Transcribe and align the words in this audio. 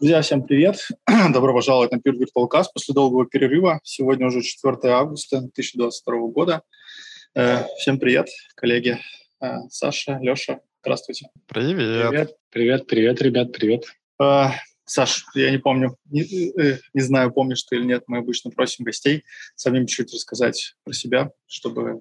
Друзья, 0.00 0.22
всем 0.22 0.42
привет. 0.42 0.88
Добро 1.30 1.52
пожаловать 1.52 1.92
на 1.92 1.96
Pure 1.96 2.20
Virtual 2.20 2.48
Cast 2.50 2.68
после 2.72 2.94
долгого 2.94 3.26
перерыва. 3.26 3.80
Сегодня 3.82 4.28
уже 4.28 4.40
4 4.40 4.78
августа 4.84 5.42
2022 5.42 6.28
года. 6.28 6.62
Э, 7.34 7.64
всем 7.78 7.98
привет, 7.98 8.28
коллеги. 8.54 8.98
Э, 9.42 9.56
Саша, 9.68 10.18
Леша, 10.22 10.60
здравствуйте. 10.80 11.28
Привет. 11.46 12.08
Привет, 12.08 12.36
привет, 12.48 12.86
привет, 12.86 13.20
ребят, 13.20 13.52
привет. 13.52 13.84
Э, 14.18 14.46
Саш, 14.86 15.26
я 15.34 15.50
не 15.50 15.58
помню, 15.58 15.98
не, 16.06 16.26
не 16.94 17.00
знаю, 17.02 17.30
помнишь 17.30 17.62
ты 17.64 17.76
или 17.76 17.84
нет, 17.84 18.04
мы 18.06 18.18
обычно 18.18 18.50
просим 18.50 18.86
гостей 18.86 19.24
самим 19.54 19.86
чуть 19.86 20.14
рассказать 20.14 20.76
про 20.82 20.94
себя, 20.94 21.30
чтобы 21.46 22.00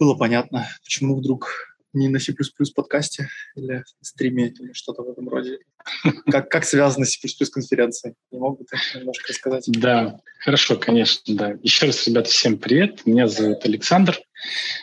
было 0.00 0.16
понятно, 0.16 0.66
почему 0.82 1.16
вдруг 1.16 1.77
не 1.92 2.08
на 2.08 2.18
C++ 2.18 2.34
подкасте 2.74 3.28
или 3.54 3.84
стриме 4.00 4.48
или 4.48 4.72
что-то 4.72 5.02
в 5.02 5.10
этом 5.10 5.28
роде. 5.28 5.58
Как, 6.30 6.50
как 6.50 6.64
связаны 6.64 7.06
C++ 7.06 7.18
конференции? 7.50 8.14
Не 8.30 8.38
могут 8.38 8.68
немножко 8.94 9.28
рассказать? 9.28 9.64
Да, 9.68 10.20
хорошо, 10.40 10.76
конечно, 10.76 11.34
да. 11.34 11.56
Еще 11.62 11.86
раз, 11.86 12.06
ребята, 12.06 12.28
всем 12.28 12.58
привет. 12.58 13.06
Меня 13.06 13.26
зовут 13.26 13.64
Александр, 13.64 14.18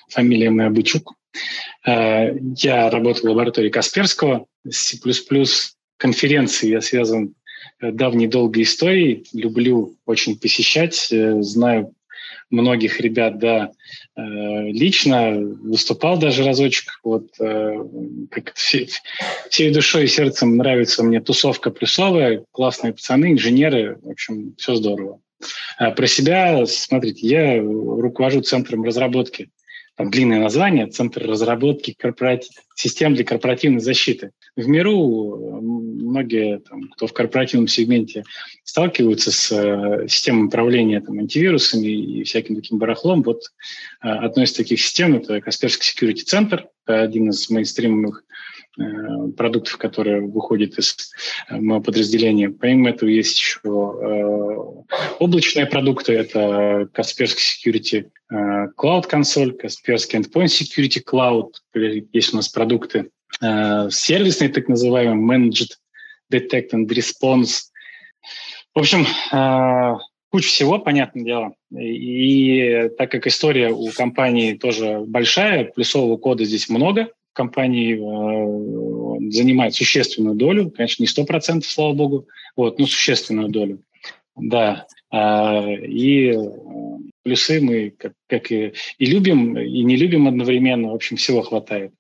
фамилия 0.10 0.50
моя 0.50 0.70
Бычук. 0.70 1.14
Э, 1.86 2.36
я 2.58 2.90
работаю 2.90 3.26
в 3.26 3.30
лаборатории 3.30 3.70
Касперского. 3.70 4.48
С 4.68 4.78
C++ 4.78 4.98
конференции 5.98 6.70
я 6.70 6.82
связан 6.82 7.36
э, 7.82 7.92
давней 7.92 8.28
долгой 8.28 8.64
историей. 8.64 9.28
Люблю 9.34 9.96
очень 10.06 10.40
посещать, 10.40 11.10
э, 11.12 11.42
знаю 11.42 11.94
многих 12.50 13.00
ребят, 13.00 13.40
да, 13.40 13.72
э, 14.16 14.22
лично, 14.22 15.32
выступал 15.32 16.18
даже 16.18 16.44
разочек. 16.44 17.00
Вот 17.04 17.28
э, 17.40 17.84
как 18.32 18.54
все, 18.56 18.88
всей 19.50 19.74
душой 19.74 20.06
и 20.06 20.08
сердцем 20.08 20.58
нравится 20.58 21.04
мне 21.04 21.22
тусовка 21.22 21.72
плюсовая, 21.72 22.44
классные 22.52 22.94
пацаны, 22.94 23.34
инженеры, 23.34 23.98
в 24.02 24.10
общем, 24.10 24.56
все 24.58 24.76
здорово. 24.76 25.20
А 25.78 25.92
про 25.92 26.08
себя, 26.08 26.66
смотрите, 26.66 27.28
я 27.28 27.62
руковожу 27.62 28.42
центром 28.42 28.84
разработки 28.84 29.50
там 29.96 30.12
длинное 30.12 30.40
название, 30.40 30.88
Центр 30.88 31.26
разработки 31.26 31.96
корпоратив... 31.98 32.52
систем 32.76 33.16
для 33.16 33.24
корпоративной 33.24 33.80
защиты. 33.80 34.32
В 34.56 34.68
миру 34.68 35.62
многие, 36.16 36.60
там, 36.60 36.90
кто 36.90 37.08
в 37.08 37.14
корпоративном 37.14 37.68
сегменте 37.68 38.24
сталкиваются 38.64 39.32
с 39.32 39.52
э, 39.52 40.08
системой 40.08 40.48
управления 40.48 41.02
там, 41.02 41.20
антивирусами 41.20 41.88
и 41.88 42.24
всяким 42.24 42.56
таким 42.56 42.78
барахлом, 42.78 43.24
вот 43.24 43.44
э, 44.04 44.08
одной 44.08 44.46
из 44.46 44.54
таких 44.54 44.80
систем– 44.82 45.16
это 45.18 45.42
Касперский 45.42 45.86
Security 45.86 46.26
Center, 46.26 46.66
один 46.86 47.30
из 47.30 47.50
мейнстримовых 47.50 48.24
Э, 48.78 49.28
продуктов, 49.38 49.78
которые 49.78 50.20
выходят 50.20 50.78
из 50.78 51.12
э, 51.48 51.56
моего 51.56 51.82
подразделения. 51.82 52.50
Помимо 52.50 52.90
этого 52.90 53.08
есть 53.08 53.40
еще 53.40 53.60
э, 53.64 54.94
облачные 55.20 55.66
продукты. 55.66 56.12
Это 56.14 56.90
Kaspersky 56.94 57.40
Security 57.40 58.10
Cloud 58.30 59.10
Console, 59.10 59.58
Kaspersky 59.58 60.20
Endpoint 60.20 60.48
Security 60.48 61.02
Cloud. 61.02 61.54
Есть 62.12 62.34
у 62.34 62.38
нас 62.38 62.50
продукты 62.50 63.10
сервисные, 63.42 64.50
так 64.50 64.68
называемые, 64.68 65.50
Managed 65.50 65.74
Detect 66.32 66.72
and 66.74 66.88
Response. 66.88 67.66
В 68.74 68.80
общем, 68.80 69.06
куча 70.30 70.48
всего, 70.48 70.80
понятное 70.80 71.24
дело. 71.24 71.54
И 71.72 72.90
так 72.98 73.12
как 73.12 73.28
история 73.28 73.70
у 73.70 73.90
компании 73.92 74.54
тоже 74.54 75.00
большая, 75.06 75.66
плюсового 75.66 76.18
кода 76.18 76.44
здесь 76.44 76.70
много– 76.70 77.10
компании 77.36 77.96
э, 77.96 79.32
занимает 79.32 79.76
существенную 79.76 80.36
долю, 80.36 80.72
конечно, 80.72 81.04
не 81.04 81.08
сто 81.08 81.26
процентов, 81.26 81.70
слава 81.70 81.94
богу, 81.94 82.28
вот, 82.56 82.80
но 82.80 82.88
существенную 82.88 83.50
долю. 83.50 83.84
Да, 84.36 84.88
э, 85.12 85.86
и 85.86 86.32
э, 86.32 86.38
плюсы 87.24 87.62
мы 87.62 87.92
как, 87.92 88.14
как 88.28 88.52
и, 88.52 88.74
и 88.98 89.06
любим, 89.06 89.58
и 89.58 89.84
не 89.84 89.98
любим 89.98 90.28
одновременно, 90.28 90.92
в 90.92 90.96
общем, 90.96 91.18
всего 91.18 91.42
хватает. 91.42 91.92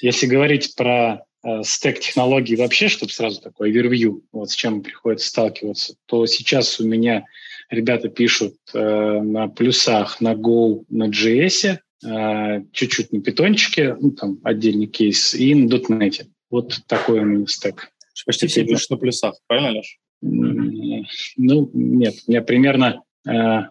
Если 0.00 0.26
говорить 0.26 0.74
про 0.76 1.14
э, 1.14 1.18
стек 1.62 2.00
технологий 2.00 2.56
вообще, 2.56 2.88
чтобы 2.88 3.12
сразу 3.12 3.40
такой 3.40 3.70
овервью, 3.70 4.22
вот 4.32 4.50
с 4.50 4.54
чем 4.54 4.82
приходится 4.82 5.28
сталкиваться, 5.28 5.94
то 6.06 6.26
сейчас 6.26 6.80
у 6.80 6.86
меня 6.86 7.24
ребята 7.70 8.08
пишут 8.08 8.56
э, 8.74 8.78
на 9.20 9.48
плюсах, 9.48 10.20
на 10.20 10.34
Go, 10.34 10.84
на 10.88 11.08
JS, 11.08 11.78
Э, 12.04 12.62
чуть-чуть 12.72 13.12
на 13.12 13.20
питончике, 13.20 13.96
ну, 13.98 14.12
там 14.12 14.38
отдельный 14.44 14.86
кейс, 14.86 15.34
и 15.34 15.54
на 15.54 15.68
дотнете. 15.68 16.28
Вот 16.48 16.80
такой 16.86 17.20
у 17.20 17.24
меня 17.24 17.46
стек. 17.46 17.90
Почти 18.24 18.46
все 18.46 18.64
пишут 18.64 18.90
на 18.90 18.96
плюсах, 18.98 19.34
правильно, 19.46 19.78
Леш? 19.78 19.98
Ну, 20.20 21.70
нет, 21.72 22.14
у 22.26 22.30
меня 22.30 22.42
примерно 22.42 23.02
э, 23.28 23.62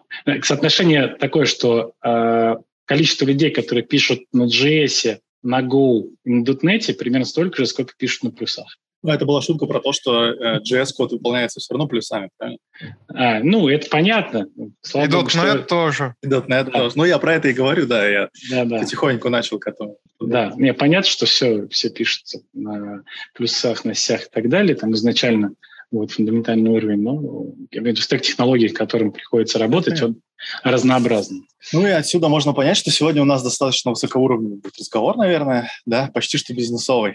соотношение 0.42 1.08
такое, 1.08 1.46
что 1.46 1.92
э, 2.04 2.56
количество 2.84 3.24
людей, 3.24 3.50
которые 3.50 3.84
пишут 3.84 4.20
на 4.32 4.44
JS, 4.44 5.20
на 5.42 5.62
Go 5.62 6.10
и 6.24 6.30
на 6.30 6.42
.NET 6.44 6.94
примерно 6.94 7.26
столько 7.26 7.58
же, 7.58 7.66
сколько 7.66 7.94
пишут 7.96 8.24
на 8.24 8.30
плюсах. 8.30 8.78
Ну, 9.02 9.12
это 9.12 9.24
была 9.24 9.40
шутка 9.40 9.66
про 9.66 9.80
то, 9.80 9.92
что 9.92 10.26
э, 10.26 10.60
JS-код 10.60 11.12
выполняется 11.12 11.60
все 11.60 11.72
равно 11.72 11.86
плюсами, 11.86 12.30
правильно? 12.36 12.58
А, 13.06 13.40
ну, 13.40 13.68
это 13.68 13.88
понятно. 13.88 14.48
Слава 14.82 15.06
и 15.06 15.08
Богу, 15.08 15.28
.NET 15.28 15.28
что... 15.28 15.58
тоже. 15.62 16.14
И 16.20 16.26
.NET 16.26 16.46
да. 16.46 16.64
тоже. 16.64 16.96
Ну, 16.96 17.04
я 17.04 17.18
про 17.18 17.34
это 17.34 17.48
и 17.48 17.52
говорю, 17.52 17.86
да, 17.86 18.08
я 18.08 18.28
да, 18.50 18.64
да. 18.64 18.78
потихоньку 18.80 19.28
начал 19.28 19.60
к 19.60 19.68
этому. 19.68 19.98
Да, 20.20 20.52
мне 20.56 20.74
понятно, 20.74 21.08
что 21.08 21.26
все, 21.26 21.68
все 21.68 21.90
пишется 21.90 22.40
на 22.52 23.04
плюсах, 23.34 23.84
на 23.84 23.94
сях 23.94 24.26
и 24.26 24.30
так 24.32 24.48
далее, 24.48 24.74
там 24.74 24.92
изначально 24.94 25.52
вот 25.90 26.10
фундаментальный 26.12 26.70
уровень, 26.70 27.02
но 27.02 27.16
в 27.16 27.86
виду 27.86 28.00
стек 28.00 28.22
технологий, 28.22 28.68
которым 28.68 29.12
приходится 29.12 29.58
работать, 29.58 30.02
он 30.02 30.20
разнообразный. 30.62 31.48
Ну 31.72 31.86
и 31.86 31.90
отсюда 31.90 32.28
можно 32.28 32.52
понять, 32.52 32.76
что 32.76 32.90
сегодня 32.90 33.22
у 33.22 33.26
нас 33.26 33.42
достаточно 33.42 33.90
высокоуровневый 33.90 34.58
будет 34.58 34.78
разговор, 34.78 35.16
наверное, 35.16 35.70
да, 35.86 36.10
почти 36.12 36.38
что 36.38 36.54
бизнесовый. 36.54 37.14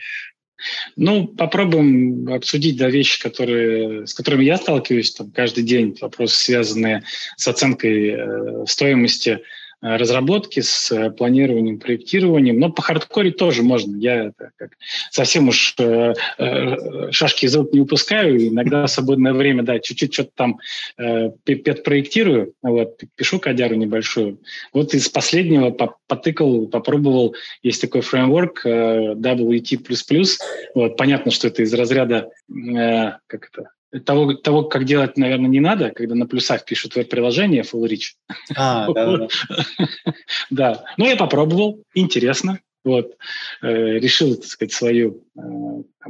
Ну, 0.96 1.28
попробуем 1.28 2.32
обсудить 2.32 2.78
да, 2.78 2.90
вещи, 2.90 3.22
которые, 3.22 4.08
с 4.08 4.14
которыми 4.14 4.46
я 4.46 4.58
сталкиваюсь 4.58 5.12
там, 5.12 5.32
каждый 5.32 5.64
день, 5.64 5.96
вопросы, 6.00 6.42
связанные 6.42 7.04
с 7.36 7.48
оценкой 7.48 8.12
э, 8.12 8.66
стоимости 8.66 9.42
разработки, 9.84 10.62
с 10.62 10.92
э, 10.92 11.12
планированием, 11.12 11.78
проектированием. 11.78 12.58
Но 12.58 12.72
по 12.72 12.82
хардкоре 12.82 13.32
тоже 13.32 13.64
можно. 13.64 13.96
Я 13.98 14.26
это 14.26 14.52
как 14.56 14.72
совсем 15.12 15.50
уж 15.50 15.76
э, 15.78 16.14
э, 16.38 17.12
шашки 17.12 17.46
из 17.46 17.56
рук 17.56 17.74
не 17.74 17.82
упускаю. 17.82 18.48
Иногда 18.48 18.86
в 18.86 18.90
свободное 18.90 19.34
время, 19.34 19.64
да, 19.64 19.80
чуть-чуть 19.80 20.14
что-то 20.14 20.32
там 20.36 20.60
э, 20.98 21.32
проектирую, 21.84 22.54
вот, 22.62 23.02
пишу 23.16 23.40
кодяру 23.40 23.76
небольшую. 23.76 24.40
Вот 24.72 24.94
из 24.94 25.10
последнего 25.10 25.72
потыкал, 26.08 26.68
попробовал. 26.68 27.36
Есть 27.62 27.82
такой 27.82 28.02
фреймворк 28.02 28.66
э, 28.66 29.14
WT++. 29.16 30.26
Вот, 30.76 30.96
понятно, 30.96 31.32
что 31.32 31.48
это 31.48 31.62
из 31.62 31.74
разряда, 31.74 32.30
э, 32.50 33.12
как 33.28 33.50
это, 33.52 33.70
того, 34.00 34.34
того, 34.34 34.64
как 34.64 34.86
делать, 34.86 35.18
наверное, 35.18 35.50
не 35.50 35.60
надо, 35.60 35.92
когда 35.92 36.16
на 36.16 36.26
плюсах 36.26 36.66
пишут 36.66 36.96
веб-приложение 36.96 37.64
full 37.64 37.88
rich. 37.88 38.14
А, 38.56 38.92
да, 38.94 39.18
да. 39.18 39.28
Да. 40.50 40.84
Ну, 40.98 41.06
я 41.06 41.16
попробовал, 41.16 41.84
интересно. 41.94 42.60
Вот. 42.84 43.16
Э, 43.62 44.00
решил, 44.00 44.36
так 44.36 44.46
сказать, 44.46 44.74
свою 44.74 45.24
э, 45.38 45.42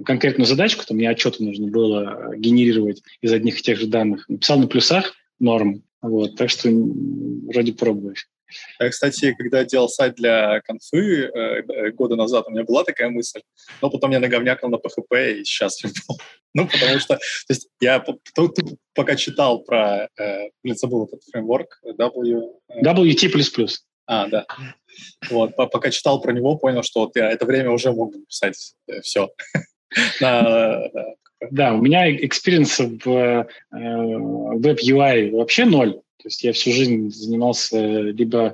конкретную 0.03 0.47
задачку, 0.47 0.85
там 0.88 0.97
мне 0.97 1.09
отчеты 1.09 1.43
нужно 1.43 1.67
было 1.67 2.33
генерировать 2.35 3.03
из 3.22 3.31
одних 3.31 3.59
и 3.59 3.63
тех 3.63 3.79
же 3.79 3.88
данных. 3.88 4.27
Написал 4.27 4.59
на 4.59 4.67
плюсах, 4.67 5.13
норм. 5.39 5.83
Вот. 6.01 6.35
Так 6.35 6.49
что 6.49 6.69
вроде 6.69 7.73
пробую. 7.73 8.16
Я, 8.80 8.90
кстати, 8.90 9.34
когда 9.38 9.64
делал 9.64 9.90
сайт 9.90 10.16
для 10.16 10.62
конфы 10.62 11.25
э, 11.25 11.91
года 11.91 12.16
назад, 12.16 12.46
у 12.47 12.52
меня 12.52 12.64
была 12.64 12.84
такая 12.84 13.09
мысль, 13.09 13.41
но 13.81 13.90
потом 13.90 14.12
я 14.12 14.19
наговнякал 14.19 14.69
на 14.69 14.75
PHP 14.75 15.40
и 15.40 15.44
счастлив 15.44 15.91
был. 16.08 16.18
Ну, 16.56 16.68
потому 16.68 17.00
что, 17.00 17.16
то 17.16 17.22
есть 17.50 17.68
я 17.80 18.06
пока 18.94 19.16
читал 19.16 19.64
про, 19.64 20.08
э, 20.20 20.50
блин, 20.64 20.76
забыл 20.76 21.05
этот 21.05 21.23
фреймворк, 21.23 21.82
W... 22.00 22.41
Э, 22.70 22.82
WT++. 22.84 23.67
А, 24.05 24.28
да. 24.28 24.46
Вот, 25.32 25.56
пока 25.56 25.90
читал 25.90 26.22
про 26.22 26.32
него, 26.32 26.56
понял, 26.58 26.84
что 26.84 26.99
вот 27.02 27.16
я 27.16 27.32
это 27.32 27.47
время 27.47 27.72
уже 27.72 27.91
мог 27.91 28.14
написать 28.14 28.76
э, 28.88 29.02
все. 29.02 29.29
Да, 31.52 31.73
у 31.73 31.82
меня 31.82 32.09
experience 32.09 32.79
в 32.79 33.46
web 33.70 34.67
UI 34.67 35.31
вообще 35.32 35.66
ноль. 35.66 36.03
То 36.23 36.29
есть 36.29 36.43
я 36.43 36.53
всю 36.53 36.72
жизнь 36.72 37.11
занимался 37.11 37.99
либо 37.99 38.53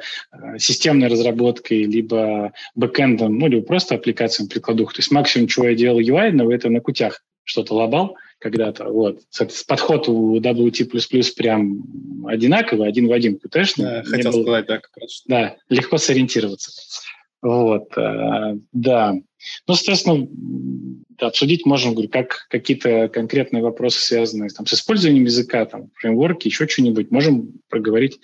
системной 0.58 1.08
разработкой, 1.08 1.84
либо 1.84 2.52
бэкэндом, 2.74 3.38
ну, 3.38 3.48
либо 3.48 3.64
просто 3.64 3.94
аппликациями 3.94 4.50
прикладух. 4.50 4.94
То 4.94 5.00
есть 5.00 5.12
максимум, 5.12 5.48
чего 5.48 5.68
я 5.70 5.76
делал 5.76 6.00
UI, 6.00 6.32
но 6.32 6.52
это 6.52 6.70
на 6.70 6.82
кутях 6.82 7.24
что-то 7.44 7.76
лобал 7.76 8.18
когда-то. 8.40 8.86
Вот. 8.86 9.20
Подход 9.68 10.10
у 10.10 10.40
WT++ 10.40 11.36
прям 11.36 12.26
одинаковый, 12.26 12.88
один 12.88 13.08
в 13.08 13.12
один 13.12 13.36
Qt 13.36 14.04
хотел 14.06 14.32
было, 14.32 14.42
сказать, 14.42 14.66
да, 14.66 14.78
как 14.80 14.98
раз. 15.00 15.24
Да, 15.28 15.56
легко 15.70 15.98
сориентироваться. 15.98 16.72
Вот, 17.42 17.98
э, 17.98 18.58
да. 18.74 19.16
Ну, 19.68 19.74
соответственно, 19.74 20.28
обсудить 21.20 21.66
можем, 21.66 21.94
говорю, 21.94 22.10
как 22.10 22.48
какие-то 22.50 23.08
конкретные 23.08 23.64
вопросы, 23.64 24.02
связанные 24.02 24.50
там, 24.50 24.66
с 24.66 24.74
использованием 24.74 25.26
языка, 25.26 25.66
там, 25.66 25.90
фреймворки, 25.96 26.48
еще 26.48 26.68
что-нибудь. 26.68 27.12
Можем 27.12 27.54
проговорить 27.70 28.20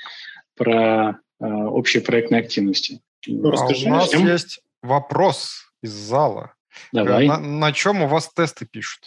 про 0.55 1.19
э, 1.39 1.45
общие 1.45 2.03
проектные 2.03 2.41
активности. 2.41 3.01
Ну, 3.27 3.51
расскажи. 3.51 3.87
А 3.87 3.89
у 3.89 3.95
нас 3.95 4.07
Всем? 4.09 4.27
есть 4.27 4.59
вопрос 4.81 5.65
из 5.81 5.91
зала. 5.91 6.53
Давай. 6.91 7.27
На, 7.27 7.39
на 7.39 7.71
чем 7.71 8.03
у 8.03 8.07
вас 8.07 8.29
тесты 8.33 8.65
пишут? 8.65 9.03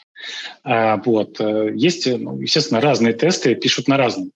А, 0.64 0.96
вот. 1.04 1.38
Э, 1.40 1.70
есть, 1.74 2.06
ну, 2.06 2.40
естественно, 2.40 2.80
разные 2.80 3.12
тесты, 3.12 3.54
пишут 3.54 3.88
на 3.88 3.98
разном. 3.98 4.32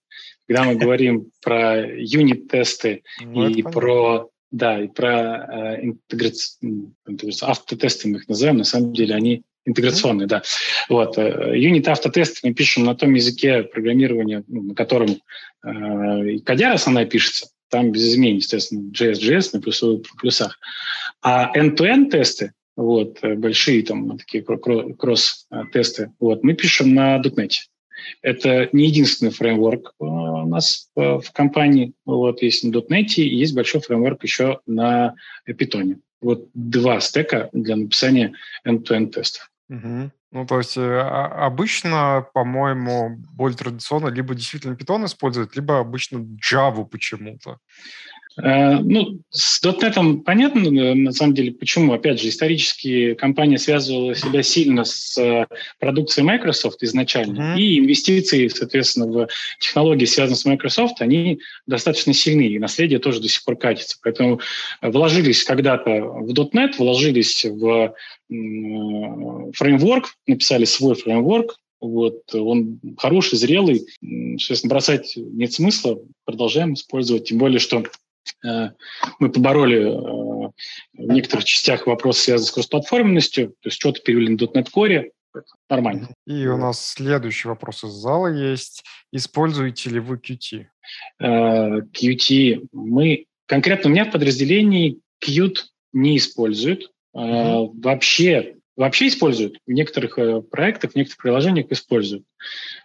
Когда 0.47 0.63
мы 0.65 0.75
говорим 0.75 1.31
про 1.41 1.87
юнит-тесты 1.87 3.03
ну, 3.21 3.47
и 3.47 3.63
про 3.63 4.29
да, 4.53 4.79
и 4.79 4.87
про 4.87 5.47
э, 5.79 5.83
интеграцию, 5.83 6.93
автотесты 7.41 8.07
мы 8.07 8.17
их 8.19 8.29
называем, 8.29 8.57
на 8.57 8.63
самом 8.63 8.93
деле 8.93 9.15
они 9.15 9.43
интеграционные, 9.65 10.27
да. 10.27 10.43
Вот. 10.89 11.17
Э, 11.17 11.53
юнит 11.57 11.87
автотесты 11.87 12.47
мы 12.47 12.53
пишем 12.53 12.85
на 12.85 12.95
том 12.95 13.15
языке 13.15 13.63
программирования, 13.63 14.43
ну, 14.47 14.61
на 14.61 14.75
котором 14.75 15.09
э, 15.65 16.39
кодяра 16.45 16.75
основная 16.75 17.07
пишется, 17.07 17.47
там 17.69 17.91
без 17.91 18.07
изменений, 18.07 18.37
естественно, 18.37 18.91
JS, 18.91 19.13
JS 19.13 19.49
на 19.53 19.61
плюсовых 19.61 20.03
плюсах. 20.21 20.59
А 21.23 21.51
end-to-end 21.57 22.11
тесты, 22.11 22.53
вот, 22.75 23.17
э, 23.23 23.33
большие 23.33 23.81
там 23.81 24.19
такие 24.19 24.43
кросс-тесты, 24.43 26.11
вот, 26.19 26.43
мы 26.43 26.53
пишем 26.53 26.93
на 26.93 27.19
.NET. 27.19 27.51
Это 28.21 28.69
не 28.71 28.85
единственный 28.87 29.31
фреймворк 29.31 29.95
у 30.43 30.47
нас 30.47 30.89
э, 30.95 31.01
в 31.19 31.31
компании. 31.31 31.93
Вот 32.05 32.41
есть 32.41 32.63
на 32.63 32.69
.NET 32.69 33.13
и 33.17 33.35
есть 33.35 33.55
большой 33.55 33.81
фреймворк 33.81 34.23
еще 34.23 34.59
на 34.65 35.15
Python. 35.47 35.99
Вот 36.21 36.47
два 36.53 36.99
стека 36.99 37.49
для 37.51 37.75
написания 37.75 38.33
end-to-end 38.65 39.11
тестов. 39.11 39.49
Угу. 39.69 40.11
Ну, 40.31 40.47
то 40.47 40.57
есть 40.57 40.77
а, 40.77 41.27
обычно, 41.45 42.25
по-моему, 42.33 43.17
более 43.33 43.57
традиционно 43.57 44.07
либо 44.07 44.33
действительно 44.33 44.73
Python 44.73 45.05
используют, 45.05 45.55
либо 45.55 45.79
обычно 45.79 46.25
Java 46.51 46.85
почему-то. 46.85 47.59
Э, 48.41 48.79
ну, 48.79 49.19
с 49.29 49.63
.NET 49.63 50.21
понятно, 50.23 50.67
э, 50.67 50.93
на 50.95 51.11
самом 51.11 51.33
деле, 51.33 51.51
почему. 51.51 51.93
Опять 51.93 52.21
же, 52.21 52.29
исторически 52.29 53.13
компания 53.13 53.57
связывала 53.57 54.15
себя 54.15 54.41
сильно 54.41 54.85
с 54.85 55.17
э, 55.17 55.45
продукцией 55.79 56.25
Microsoft 56.25 56.83
изначально, 56.83 57.55
mm-hmm. 57.55 57.59
и 57.59 57.79
инвестиции, 57.79 58.47
соответственно, 58.47 59.07
в 59.07 59.27
технологии, 59.59 60.05
связанные 60.05 60.37
с 60.37 60.45
Microsoft, 60.45 61.01
они 61.01 61.39
достаточно 61.67 62.13
сильны, 62.13 62.47
и 62.47 62.59
наследие 62.59 62.99
тоже 62.99 63.21
до 63.21 63.29
сих 63.29 63.43
пор 63.43 63.55
катится. 63.57 63.97
Поэтому 64.01 64.39
вложились 64.81 65.43
когда-то 65.43 65.91
в 65.91 66.31
.NET, 66.31 66.77
вложились 66.77 67.45
в 67.45 67.93
фреймворк, 68.29 70.15
написали 70.25 70.65
свой 70.65 70.95
фреймворк, 70.95 71.55
вот, 71.79 72.33
он 72.33 72.79
хороший, 72.97 73.37
зрелый. 73.37 73.85
Соответственно, 74.39 74.69
бросать 74.69 75.13
нет 75.17 75.51
смысла. 75.51 75.99
Продолжаем 76.23 76.75
использовать. 76.75 77.25
Тем 77.25 77.39
более, 77.39 77.59
что 77.59 77.83
мы 78.43 79.29
побороли 79.29 79.81
э, 79.81 80.51
в 80.93 81.11
некоторых 81.11 81.45
частях 81.45 81.87
вопрос, 81.87 82.19
связанный 82.19 82.47
с 82.47 82.51
кроссплатформенностью, 82.51 83.49
то 83.49 83.67
есть 83.67 83.77
что-то 83.77 84.01
перевели 84.01 84.29
на 84.29 84.37
.NET 84.37 84.67
Core, 84.75 85.11
нормально. 85.69 86.09
И 86.25 86.45
у 86.47 86.57
нас 86.57 86.93
следующий 86.93 87.47
вопрос 87.47 87.83
из 87.83 87.91
зала 87.91 88.27
есть. 88.27 88.83
Используете 89.11 89.89
ли 89.89 89.99
вы 89.99 90.17
Qt? 90.17 90.65
Э, 91.19 91.81
Qt 91.81 92.67
мы... 92.71 93.25
Конкретно 93.45 93.89
у 93.89 93.93
меня 93.93 94.05
в 94.05 94.11
подразделении 94.11 94.99
Qt 95.23 95.55
не 95.91 96.17
используют. 96.17 96.91
Mm-hmm. 97.15 97.81
Вообще, 97.81 98.55
вообще 98.75 99.07
используют. 99.07 99.59
В 99.67 99.71
некоторых 99.71 100.17
проектах, 100.49 100.91
в 100.91 100.95
некоторых 100.95 101.21
приложениях 101.21 101.71
используют. 101.71 102.25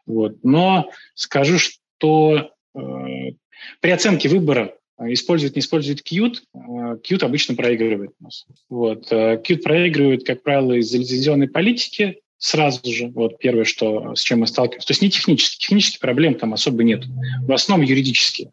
Вот. 0.05 0.37
Но 0.43 0.91
скажу, 1.15 1.59
что 1.59 2.51
при 2.73 3.91
оценке 3.91 4.29
выбора 4.29 4.75
использует, 5.01 5.55
не 5.57 5.61
использует 5.61 6.01
Qt, 6.01 6.37
а, 6.55 6.97
Qt 6.97 7.25
обычно 7.25 7.55
проигрывает 7.55 8.11
у 8.21 8.25
нас. 8.25 8.47
Вот. 8.69 9.11
Qt 9.11 9.55
а, 9.55 9.63
проигрывает, 9.63 10.27
как 10.27 10.43
правило, 10.43 10.75
из-за 10.75 10.99
лицензионной 10.99 11.49
политики 11.49 12.21
сразу 12.39 12.81
же. 12.91 13.09
Вот 13.09 13.39
первое, 13.39 13.65
что, 13.65 14.15
с 14.15 14.23
чем 14.23 14.41
мы 14.41 14.47
сталкиваемся. 14.47 14.87
То 14.87 14.93
есть 14.93 15.03
не 15.03 15.11
технически. 15.11 15.59
Технических 15.59 16.01
проблем 16.01 16.35
там 16.35 16.55
особо 16.55 16.85
нет. 16.85 17.05
В 17.43 17.53
основном 17.53 17.87
юридические. 17.87 18.53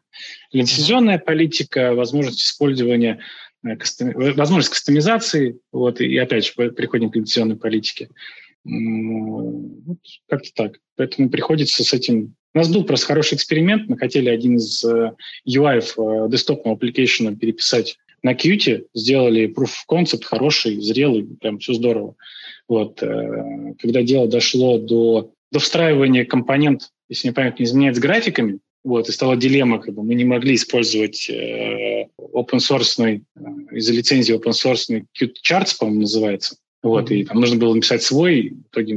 Лицензионная 0.51 1.19
политика, 1.19 1.93
возможность 1.93 2.41
использования 2.41 3.19
возможность 4.13 4.69
кастомизации, 4.69 5.59
вот, 5.71 5.99
и 5.99 6.15
опять 6.17 6.45
же 6.45 6.53
приходим 6.53 7.09
к 7.09 7.15
лицензионной 7.15 7.55
политике. 7.55 8.09
Вот, 8.63 9.97
как-то 10.29 10.49
так. 10.53 10.79
Поэтому 10.95 11.29
приходится 11.29 11.83
с 11.83 11.93
этим 11.93 12.35
у 12.55 12.57
нас 12.57 12.69
был 12.69 12.85
просто 12.85 13.07
хороший 13.07 13.35
эксперимент. 13.35 13.89
Мы 13.89 13.97
хотели 13.97 14.29
один 14.29 14.55
из 14.55 14.83
э, 14.83 15.11
UI 15.45 15.79
э, 15.79 16.29
десктопного 16.29 16.77
application 16.77 17.35
переписать 17.35 17.97
на 18.23 18.33
Qt, 18.33 18.85
сделали 18.93 19.53
proof 19.53 19.71
of 19.87 20.03
concept 20.03 20.23
хороший, 20.23 20.79
зрелый, 20.79 21.27
прям 21.41 21.59
все 21.59 21.73
здорово. 21.73 22.15
Вот. 22.69 23.03
Э, 23.03 23.73
когда 23.77 24.03
дело 24.03 24.29
дошло 24.29 24.77
до, 24.77 25.33
до 25.51 25.59
встраивания 25.59 26.23
компонент, 26.23 26.91
если 27.09 27.27
не 27.27 27.33
память 27.33 27.59
не 27.59 27.65
изменяет, 27.65 27.97
с 27.97 27.99
графиками, 27.99 28.59
вот, 28.85 29.09
и 29.09 29.11
стала 29.11 29.35
дилемма, 29.35 29.79
как 29.79 29.93
бы 29.93 30.03
мы 30.03 30.15
не 30.15 30.23
могли 30.23 30.55
использовать 30.55 31.29
э, 31.29 32.07
open 32.19 32.59
source, 32.59 33.03
э, 33.03 33.19
из-за 33.75 33.91
лицензии 33.91 34.33
open 34.33 34.51
source 34.51 35.03
Qt 35.19 35.33
Charts, 35.43 35.75
по-моему, 35.77 36.01
называется. 36.01 36.55
Вот, 36.81 37.11
mm-hmm. 37.11 37.15
и 37.15 37.25
там 37.25 37.41
нужно 37.41 37.57
было 37.57 37.73
написать 37.73 38.01
свой, 38.01 38.49
в 38.49 38.71
итоге 38.71 38.95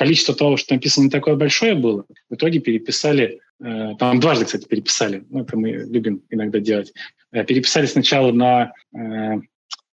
количество 0.00 0.34
того, 0.34 0.56
что 0.56 0.72
написано, 0.72 1.04
не 1.04 1.10
такое 1.10 1.34
большое 1.34 1.74
было. 1.74 2.06
В 2.30 2.34
итоге 2.34 2.58
переписали, 2.58 3.38
э, 3.62 3.94
там 3.98 4.18
дважды, 4.18 4.46
кстати, 4.46 4.66
переписали, 4.66 5.24
ну, 5.28 5.42
это 5.42 5.58
мы 5.58 5.72
любим 5.72 6.22
иногда 6.30 6.58
делать. 6.58 6.94
Э, 7.32 7.44
переписали 7.44 7.84
сначала 7.84 8.32
на, 8.32 8.72
э, 8.96 9.40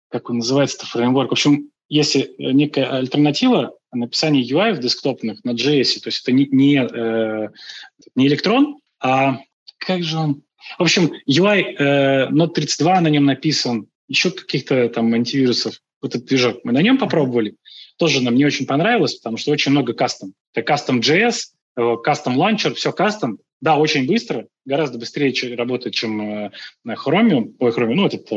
как 0.09 0.29
он 0.29 0.37
называется, 0.37 0.85
фреймворк. 0.85 1.31
В 1.31 1.33
общем, 1.33 1.71
если 1.89 2.33
некая 2.39 2.85
альтернатива 2.85 3.73
написания 3.91 4.49
UI 4.49 4.75
в 4.75 4.79
десктопных 4.79 5.43
на 5.43 5.49
JS, 5.49 5.99
то 5.99 6.07
есть 6.07 6.21
это 6.23 6.31
не, 6.31 6.45
не, 6.45 6.77
э, 6.77 7.49
не 8.15 8.27
электрон, 8.27 8.77
а 9.01 9.39
как 9.77 10.03
же 10.03 10.17
он? 10.17 10.43
В 10.79 10.83
общем, 10.83 11.11
UI 11.29 11.75
э, 11.77 12.29
Node 12.29 12.53
32 12.53 13.01
на 13.01 13.09
нем 13.09 13.25
написан, 13.25 13.87
еще 14.07 14.31
каких-то 14.31 14.87
там 14.87 15.13
антивирусов, 15.13 15.81
вот 16.01 16.15
этот 16.15 16.29
движок. 16.29 16.61
Мы 16.63 16.71
на 16.71 16.81
нем 16.81 16.97
попробовали 16.97 17.57
тоже 17.97 18.23
нам 18.23 18.35
не 18.35 18.45
очень 18.45 18.65
понравилось, 18.65 19.15
потому 19.15 19.37
что 19.37 19.51
очень 19.51 19.71
много 19.71 19.93
кастом. 19.93 20.33
Это 20.53 20.65
кастом 20.65 20.99
JS, 20.99 21.53
кастом 22.03 22.37
ланчер, 22.37 22.73
все 22.73 22.91
кастом. 22.91 23.39
Да, 23.59 23.77
очень 23.77 24.05
быстро, 24.05 24.45
гораздо 24.65 24.99
быстрее 24.99 25.33
работает, 25.55 25.95
чем 25.95 26.21
э, 26.21 26.51
Chromium, 26.87 27.55
ой, 27.57 27.71
Chromium, 27.71 27.93
ну, 27.95 28.05
этот... 28.05 28.31
Э, 28.31 28.35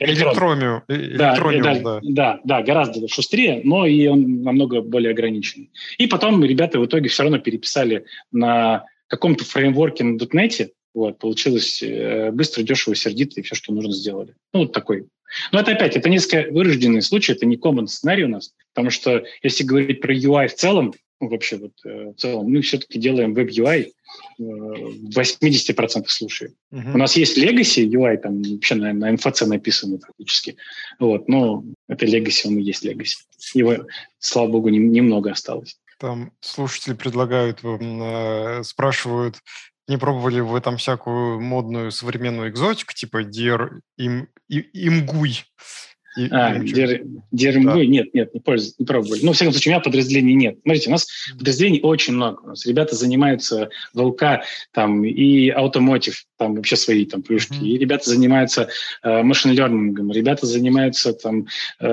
Электромиум. 0.00 0.82
Да, 0.86 1.34
да, 1.34 1.74
да. 1.80 2.00
да, 2.02 2.40
да, 2.44 2.62
гораздо 2.62 3.08
шустрее, 3.08 3.62
но 3.64 3.86
и 3.86 4.06
он 4.08 4.42
намного 4.42 4.82
более 4.82 5.12
ограниченный. 5.12 5.70
И 5.96 6.06
потом 6.06 6.44
ребята 6.44 6.78
в 6.78 6.84
итоге 6.84 7.08
все 7.08 7.22
равно 7.22 7.38
переписали 7.38 8.04
на 8.32 8.84
каком-то 9.06 9.46
фреймворке 9.46 10.04
на 10.04 10.18
.NET, 10.18 10.68
вот, 10.94 11.18
получилось 11.18 11.82
э, 11.82 12.30
быстро, 12.32 12.62
дешево, 12.62 12.94
сердито, 12.94 13.40
и 13.40 13.42
все, 13.42 13.54
что 13.54 13.72
нужно, 13.72 13.92
сделали. 13.92 14.34
Ну, 14.52 14.60
вот 14.60 14.72
такой 14.72 15.06
но 15.50 15.60
это 15.60 15.72
опять, 15.72 15.96
это 15.96 16.08
несколько 16.08 16.50
вырожденный 16.50 17.02
случай, 17.02 17.32
это 17.32 17.46
не 17.46 17.56
common 17.56 17.86
сценарий 17.86 18.24
у 18.24 18.28
нас, 18.28 18.52
потому 18.74 18.90
что 18.90 19.24
если 19.42 19.64
говорить 19.64 20.00
про 20.00 20.14
UI 20.14 20.48
в 20.48 20.54
целом, 20.54 20.94
ну, 21.20 21.28
вообще 21.28 21.56
вот 21.56 21.72
э, 21.84 22.10
в 22.10 22.14
целом, 22.16 22.50
мы 22.50 22.62
все-таки 22.62 22.98
делаем 22.98 23.32
веб-UI 23.32 23.84
э, 23.84 23.90
в 24.38 25.16
80% 25.16 26.04
случаев. 26.08 26.50
Uh-huh. 26.72 26.94
У 26.94 26.98
нас 26.98 27.16
есть 27.16 27.38
legacy 27.38 27.86
UI, 27.86 28.16
там 28.16 28.42
вообще 28.42 28.74
на, 28.74 28.92
на 28.92 29.14
MFC 29.14 29.46
написано 29.46 29.98
практически, 29.98 30.56
вот, 30.98 31.28
но 31.28 31.64
это 31.88 32.06
legacy, 32.06 32.46
он 32.46 32.58
и 32.58 32.62
есть 32.62 32.84
legacy. 32.84 33.18
Его, 33.54 33.86
слава 34.18 34.48
богу, 34.48 34.68
не, 34.68 34.78
немного 34.78 35.30
осталось. 35.30 35.76
Там 36.00 36.32
слушатели 36.40 36.94
предлагают, 36.94 37.60
э, 37.62 38.62
спрашивают, 38.64 39.36
не 39.88 39.98
пробовали 39.98 40.40
вы 40.40 40.60
там 40.60 40.76
всякую 40.76 41.40
модную 41.40 41.90
современную 41.90 42.50
экзотику, 42.50 42.92
типа 42.94 43.24
Дер 43.24 43.80
им, 43.96 44.28
Имгуй? 44.48 45.44
И, 46.16 46.28
а, 46.30 46.58
Дер, 46.58 47.02
Дермгуй? 47.30 47.86
Да. 47.86 47.92
Нет, 47.92 48.14
нет, 48.14 48.34
не 48.34 48.40
пользуюсь, 48.40 48.74
не 48.78 48.84
пробовали. 48.84 49.20
Ну, 49.22 49.32
в 49.32 49.34
всяком 49.34 49.52
случае, 49.52 49.72
у 49.72 49.74
меня 49.74 49.82
подразделений 49.82 50.34
нет. 50.34 50.58
Смотрите, 50.62 50.88
у 50.90 50.92
нас 50.92 51.08
подразделений 51.38 51.80
очень 51.82 52.14
много. 52.14 52.40
У 52.42 52.48
нас 52.48 52.66
ребята 52.66 52.94
занимаются 52.96 53.70
ВЛК 53.94 54.22
там, 54.72 55.04
и 55.04 55.48
автомотив, 55.48 56.24
там 56.36 56.54
вообще 56.54 56.76
свои 56.76 57.06
там 57.06 57.22
плюшки. 57.22 57.54
Mm-hmm. 57.54 57.66
И 57.66 57.78
ребята 57.78 58.10
занимаются 58.10 58.68
э, 59.02 59.22
машин 59.22 59.52
learning, 59.52 60.12
ребята 60.12 60.46
занимаются 60.46 61.14
там 61.14 61.46
э, 61.80 61.86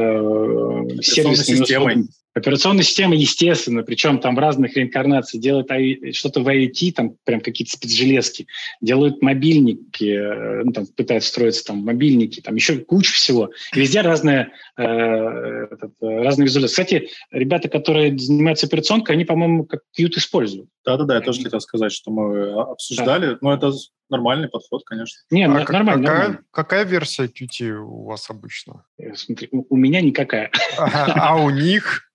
сервисной 1.02 1.58
системой. 1.58 2.08
Операционная 2.36 2.84
система, 2.84 3.16
естественно, 3.16 3.82
причем 3.82 4.20
там 4.20 4.38
разных 4.38 4.76
реинкарнаций, 4.78 5.40
делает 5.40 5.68
что-то 6.16 6.42
в 6.42 6.48
IoT, 6.48 6.92
там 6.92 7.16
прям 7.24 7.42
какие-то 7.42 7.72
спецжелезки, 7.72 8.48
делают 8.82 9.22
мобильники, 9.24 10.16
э, 10.16 10.64
ну, 10.64 10.72
там, 10.72 10.86
пытаются 10.86 11.30
строиться 11.30 11.66
там 11.66 11.78
мобильники, 11.80 12.40
там 12.40 12.56
еще 12.56 12.78
куча 12.78 13.14
всего. 13.14 13.50
И 13.74 13.80
везде 13.80 14.02
разные, 14.02 14.52
э, 14.78 14.84
этот, 14.84 15.94
разные 16.02 16.46
визуализации. 16.46 16.84
Кстати, 16.84 17.10
ребята, 17.32 17.68
которые 17.68 18.18
занимаются 18.18 18.68
операционкой, 18.68 19.16
они, 19.16 19.26
по-моему, 19.26 19.66
как 19.66 19.82
Qt 19.98 20.18
используют. 20.18 20.70
Да-да-да, 20.86 21.16
я 21.16 21.22
тоже 21.22 21.42
хотел 21.42 21.60
сказать, 21.62 21.92
что 21.92 22.12
мы 22.12 22.52
обсуждали, 22.52 23.32
да. 23.32 23.38
но 23.42 23.54
это 23.54 23.72
нормальный 24.10 24.50
подход, 24.50 24.84
конечно. 24.86 25.20
Не, 25.32 25.46
а 25.46 25.48
нормально, 25.48 25.66
какая, 25.66 25.84
нормально. 25.84 26.40
Какая 26.52 26.86
версия 26.86 27.26
Qt 27.26 27.70
у 27.72 28.06
вас 28.06 28.30
обычно? 28.30 28.86
Э, 29.00 29.16
смотри, 29.16 29.50
у, 29.52 29.66
у 29.68 29.78
меня 29.78 30.02
никакая. 30.02 30.52
А, 30.78 31.32
а 31.32 31.36
у 31.44 31.50
них? 31.50 32.09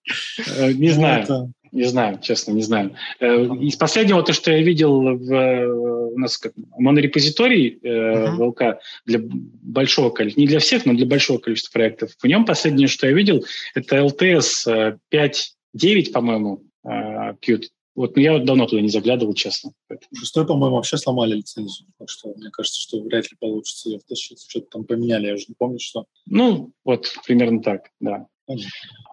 Э, 0.58 0.72
не 0.72 0.88
ну, 0.88 0.94
знаю. 0.94 1.52
Не 1.72 1.84
знаю, 1.84 2.20
честно, 2.22 2.52
не 2.52 2.62
знаю. 2.62 2.94
Э, 3.18 3.46
из 3.60 3.76
последнего, 3.76 4.22
то, 4.22 4.32
что 4.32 4.52
я 4.52 4.62
видел 4.62 5.00
в, 5.00 5.66
у 6.14 6.18
нас 6.18 6.38
как 6.38 6.52
монорепозиторий 6.78 7.80
uh-huh. 7.82 8.36
в 8.36 8.42
ЛК 8.42 8.62
для 9.06 9.20
большого 9.20 10.10
количества, 10.10 10.40
не 10.40 10.46
для 10.46 10.60
всех, 10.60 10.86
но 10.86 10.94
для 10.94 11.06
большого 11.06 11.38
количества 11.38 11.72
проектов, 11.72 12.12
в 12.16 12.26
нем 12.26 12.44
последнее, 12.44 12.86
что 12.86 13.08
я 13.08 13.12
видел, 13.12 13.44
это 13.74 13.96
LTS 13.96 14.98
5.9, 15.12 16.12
по-моему, 16.12 16.62
Qt. 16.86 17.64
Вот, 17.94 18.16
но 18.16 18.22
я 18.22 18.38
давно 18.38 18.66
туда 18.66 18.82
не 18.82 18.88
заглядывал, 18.88 19.34
честно. 19.34 19.72
Шестой, 20.12 20.46
по-моему, 20.46 20.76
вообще 20.76 20.96
сломали 20.96 21.36
лицензию. 21.36 21.88
Так 21.98 22.08
что 22.08 22.34
мне 22.34 22.50
кажется, 22.50 22.80
что 22.80 23.00
вряд 23.00 23.30
ли 23.30 23.36
получится 23.38 23.88
ее 23.88 23.98
втащить. 24.00 24.44
Что-то 24.48 24.66
там 24.66 24.84
поменяли, 24.84 25.28
я 25.28 25.34
уже 25.34 25.46
не 25.48 25.54
помню, 25.56 25.78
что. 25.78 26.06
Ну, 26.26 26.72
вот, 26.84 27.12
примерно 27.24 27.62
так, 27.62 27.90
да. 28.00 28.26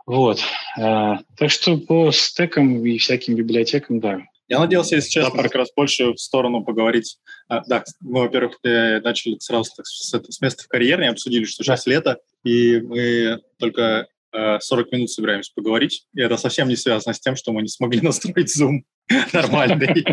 Вот. 0.05 0.39
А, 0.79 1.19
так 1.37 1.51
что 1.51 1.77
по 1.77 2.11
стекам 2.11 2.85
и 2.85 2.97
всяким 2.97 3.35
библиотекам, 3.35 3.99
да. 3.99 4.21
Я 4.47 4.59
надеялся, 4.59 4.95
если 4.95 5.09
честно, 5.09 5.37
да, 5.37 5.43
как 5.43 5.55
раз 5.55 5.69
больше 5.75 6.11
в 6.11 6.17
сторону 6.17 6.63
поговорить. 6.63 7.17
А, 7.47 7.61
да, 7.65 7.83
мы, 8.01 8.21
во-первых, 8.21 8.59
э, 8.63 8.99
начали 8.99 9.37
сразу 9.39 9.71
так, 9.77 9.85
с, 9.85 10.11
с 10.11 10.41
места 10.41 10.63
в 10.63 10.67
карьерной, 10.67 11.09
обсудили, 11.09 11.45
что 11.45 11.63
сейчас 11.63 11.85
лето, 11.85 12.17
и 12.43 12.81
мы 12.81 13.39
только 13.57 14.07
40 14.33 14.87
э, 14.87 14.95
минут 14.95 15.09
собираемся 15.09 15.51
поговорить, 15.55 16.05
и 16.13 16.21
это 16.21 16.37
совсем 16.37 16.67
не 16.67 16.75
связано 16.75 17.13
с 17.13 17.19
тем, 17.19 17.35
что 17.35 17.51
мы 17.51 17.61
не 17.61 17.67
смогли 17.67 18.01
настроить 18.01 18.53
Zoom 18.59 18.81
нормальный. 19.33 20.05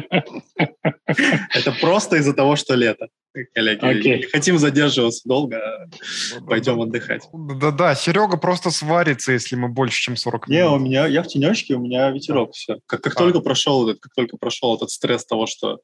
Это 1.55 1.73
просто 1.81 2.17
из-за 2.17 2.35
того, 2.35 2.57
что 2.57 2.75
лето, 2.75 3.09
коллеги. 3.55 4.27
Хотим 4.33 4.59
задерживаться 4.59 5.23
долго, 5.27 5.61
пойдем 6.47 6.81
отдыхать. 6.81 7.23
Да-да, 7.33 7.95
Серега 7.95 8.37
просто 8.37 8.71
сварится, 8.71 9.33
если 9.33 9.57
мы 9.57 9.69
больше, 9.69 10.01
чем 10.01 10.17
40 10.17 10.49
минут. 10.49 10.63
Не, 10.63 10.69
у 10.69 10.79
меня, 10.79 11.07
я 11.07 11.23
в 11.23 11.29
тенечке, 11.29 11.75
у 11.75 11.81
меня 11.81 12.11
ветерок, 12.11 12.55
все. 12.55 12.79
Как, 12.87 13.03
как 13.03 13.15
а. 13.15 13.19
только 13.19 13.41
прошел 13.41 13.89
этот, 13.89 14.01
как 14.01 14.13
только 14.15 14.37
прошел 14.37 14.77
этот 14.77 14.91
стресс 14.91 15.25
того, 15.25 15.47
что 15.47 15.81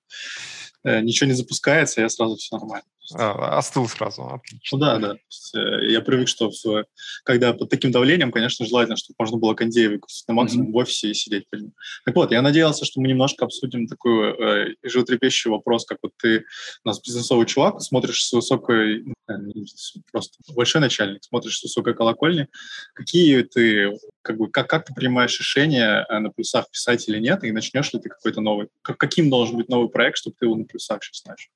э, 0.84 1.00
ничего 1.00 1.28
не 1.28 1.34
запускается, 1.34 2.00
я 2.00 2.08
сразу 2.08 2.36
все 2.36 2.56
нормально. 2.56 2.84
А, 3.12 3.58
остыл 3.58 3.86
сразу, 3.88 4.22
отлично. 4.24 4.78
Ну 4.78 4.78
да, 4.78 4.98
да. 4.98 5.16
Э, 5.54 5.86
я 5.90 6.00
привык, 6.00 6.28
что 6.28 6.50
в, 6.50 6.84
когда 7.24 7.52
под 7.52 7.68
таким 7.68 7.90
давлением, 7.90 8.32
конечно, 8.32 8.64
желательно, 8.64 8.96
чтобы 8.96 9.16
можно 9.18 9.36
было 9.36 9.54
кондей 9.54 9.88
выкрутить 9.88 10.26
на 10.26 10.34
максимум 10.34 10.68
mm-hmm. 10.68 10.72
в 10.72 10.76
офисе 10.76 11.10
и 11.10 11.14
сидеть 11.14 11.48
под 11.50 11.60
ним. 11.60 11.72
Так 12.06 12.14
вот, 12.14 12.32
я 12.32 12.40
надеялся, 12.40 12.84
что 12.84 13.00
мы 13.00 13.08
немножко 13.08 13.44
обсудим 13.44 13.86
такой 13.86 14.30
э, 14.30 14.74
животрепещущий 14.82 15.50
вопрос, 15.50 15.84
как 15.84 15.98
вот 16.02 16.12
ты, 16.16 16.44
у 16.84 16.88
нас 16.88 17.00
бизнесовый 17.00 17.46
чувак, 17.46 17.82
смотришь 17.82 18.24
с 18.24 18.32
высокой, 18.32 19.04
ну, 19.28 19.64
просто 20.10 20.38
большой 20.54 20.80
начальник, 20.80 21.24
смотришь 21.24 21.58
с 21.58 21.62
высокой 21.62 21.94
колокольни, 21.94 22.48
какие 22.94 23.42
ты, 23.42 23.98
как 24.22 24.38
бы, 24.38 24.50
как, 24.50 24.68
как 24.68 24.86
ты 24.86 24.94
принимаешь 24.94 25.38
решение 25.38 26.06
э, 26.08 26.18
на 26.20 26.30
плюсах 26.30 26.70
писать 26.70 27.06
или 27.08 27.18
нет, 27.18 27.44
и 27.44 27.52
начнешь 27.52 27.92
ли 27.92 28.00
ты 28.00 28.08
какой-то 28.08 28.40
новый, 28.40 28.68
как, 28.80 28.96
каким 28.96 29.28
должен 29.28 29.58
быть 29.58 29.68
новый 29.68 29.90
проект, 29.90 30.16
чтобы 30.16 30.36
ты 30.38 30.46
его 30.46 30.56
на 30.56 30.64
плюсах 30.64 31.04
сейчас 31.04 31.24
начал? 31.26 31.50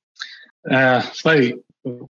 Э, 0.67 1.01
смотри, 1.13 1.61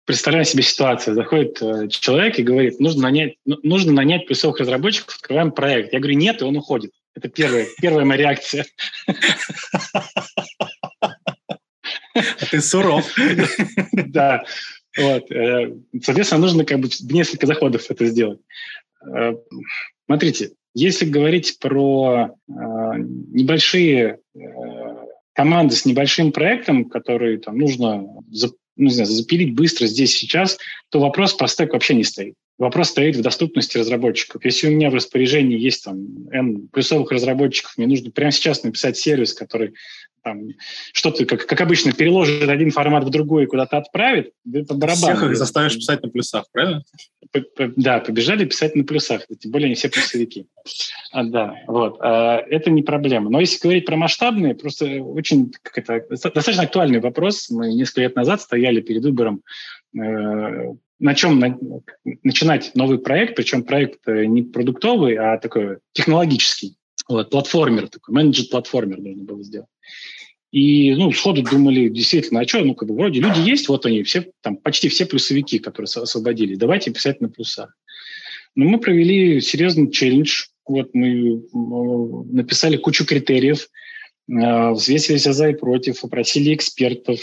представляю 0.04 0.44
себе 0.44 0.62
ситуацию. 0.62 1.14
Заходит 1.14 1.60
э, 1.62 1.88
человек 1.88 2.38
и 2.38 2.42
говорит, 2.42 2.80
нужно 2.80 3.02
нанять, 3.02 3.36
ну, 3.44 3.58
нужно 3.62 3.92
нанять 3.92 4.26
плюсовых 4.26 4.60
разработчиков, 4.60 5.16
открываем 5.16 5.52
проект. 5.52 5.92
Я 5.92 6.00
говорю, 6.00 6.16
нет, 6.16 6.40
и 6.40 6.44
он 6.44 6.56
уходит. 6.56 6.92
Это 7.14 7.28
первая, 7.28 7.66
первая 7.80 8.04
моя 8.04 8.20
реакция. 8.20 8.66
А 12.14 12.46
ты 12.50 12.60
суров. 12.60 13.12
Да. 13.92 14.44
Вот. 14.96 15.30
Э, 15.32 15.74
соответственно, 16.02 16.40
нужно 16.42 16.64
как 16.64 16.80
бы 16.80 16.88
несколько 17.10 17.46
заходов 17.46 17.90
это 17.90 18.06
сделать. 18.06 18.40
Э, 19.04 19.34
смотрите, 20.06 20.52
если 20.74 21.04
говорить 21.04 21.58
про 21.60 22.36
небольшие 22.46 24.18
команды 25.34 25.74
с 25.74 25.84
небольшим 25.84 26.32
проектом, 26.32 26.86
который 26.86 27.38
там 27.38 27.58
нужно 27.58 28.06
ну, 28.76 28.86
не 28.86 28.90
знаю, 28.90 29.08
запилить 29.08 29.54
быстро 29.54 29.86
здесь 29.86 30.16
сейчас, 30.16 30.58
то 30.90 31.00
вопрос 31.00 31.34
про 31.34 31.46
стек 31.46 31.72
вообще 31.72 31.94
не 31.94 32.04
стоит. 32.04 32.34
Вопрос 32.58 32.90
стоит 32.90 33.16
в 33.16 33.20
доступности 33.20 33.78
разработчиков. 33.78 34.44
Если 34.44 34.68
у 34.68 34.70
меня 34.70 34.90
в 34.90 34.94
распоряжении 34.94 35.58
есть 35.58 35.84
там 35.84 36.28
N 36.30 36.68
плюсовых 36.68 37.10
разработчиков, 37.10 37.76
мне 37.76 37.86
нужно 37.86 38.10
прямо 38.10 38.30
сейчас 38.30 38.62
написать 38.62 38.96
сервис, 38.96 39.32
который 39.32 39.74
там, 40.24 40.48
что-то, 40.92 41.26
как, 41.26 41.46
как 41.46 41.60
обычно, 41.60 41.92
переложит 41.92 42.48
один 42.48 42.70
формат 42.70 43.04
в 43.04 43.10
другой 43.10 43.44
и 43.44 43.46
куда-то 43.46 43.76
отправит, 43.76 44.32
по 44.66 44.74
барабану. 44.74 45.16
Всех 45.16 45.22
их 45.30 45.36
заставишь 45.36 45.76
писать 45.76 46.02
на 46.02 46.08
плюсах, 46.08 46.46
правильно? 46.50 46.82
Да, 47.76 48.00
побежали 48.00 48.44
писать 48.44 48.74
на 48.74 48.84
плюсах, 48.84 49.26
тем 49.38 49.50
более 49.50 49.66
они 49.66 49.74
все 49.74 49.88
плюсовики. 49.88 50.46
А, 51.12 51.24
да, 51.24 51.54
вот. 51.66 51.98
А, 52.00 52.38
это 52.38 52.70
не 52.70 52.82
проблема. 52.82 53.30
Но 53.30 53.40
если 53.40 53.60
говорить 53.60 53.86
про 53.86 53.96
масштабные, 53.96 54.54
просто 54.54 54.86
очень 55.02 55.52
как 55.62 55.78
это, 55.78 56.06
достаточно 56.08 56.62
актуальный 56.62 57.00
вопрос. 57.00 57.50
Мы 57.50 57.74
несколько 57.74 58.00
лет 58.00 58.16
назад 58.16 58.40
стояли 58.40 58.80
перед 58.80 59.02
выбором 59.02 59.42
э, 59.96 60.74
на 61.00 61.14
чем 61.14 61.38
на, 61.38 61.58
начинать 62.22 62.72
новый 62.74 62.98
проект, 62.98 63.36
причем 63.36 63.64
проект 63.64 64.06
не 64.06 64.42
продуктовый, 64.42 65.16
а 65.16 65.38
такой 65.38 65.78
технологический. 65.92 66.76
Вот, 67.08 67.30
платформер 67.30 67.88
такой, 67.88 68.14
менеджер-платформер 68.14 69.00
нужно 69.00 69.24
было 69.24 69.42
сделать. 69.42 69.68
И, 70.50 70.94
ну, 70.94 71.10
сходу 71.12 71.42
думали, 71.42 71.88
действительно, 71.88 72.40
а 72.40 72.46
что, 72.46 72.64
ну, 72.64 72.74
как 72.74 72.88
бы, 72.88 72.94
вроде 72.94 73.20
люди 73.20 73.40
есть, 73.40 73.68
вот 73.68 73.86
они, 73.86 74.04
все, 74.04 74.30
там, 74.40 74.56
почти 74.56 74.88
все 74.88 75.04
плюсовики, 75.04 75.58
которые 75.58 75.88
освободились, 75.88 76.58
давайте 76.58 76.92
писать 76.92 77.20
на 77.20 77.28
плюсах. 77.28 77.76
Но 78.54 78.64
мы 78.64 78.78
провели 78.78 79.40
серьезный 79.40 79.90
челлендж, 79.90 80.44
вот 80.66 80.90
мы 80.94 81.42
написали 82.32 82.76
кучу 82.76 83.04
критериев, 83.04 83.68
э, 84.30 84.70
взвесили 84.70 85.16
все 85.16 85.32
за 85.32 85.50
и 85.50 85.54
против, 85.54 86.04
опросили 86.04 86.54
экспертов, 86.54 87.20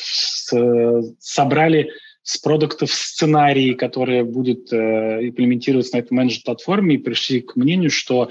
собрали 1.19 1.89
с 2.23 2.37
продуктов 2.37 2.91
сценарии, 2.91 3.73
которые 3.73 4.23
будут 4.23 4.71
э, 4.71 5.27
имплементироваться 5.27 5.95
на 5.95 6.01
этой 6.01 6.13
менеджер-платформе, 6.13 6.95
и 6.95 6.99
пришли 6.99 7.41
к 7.41 7.55
мнению, 7.55 7.89
что 7.89 8.29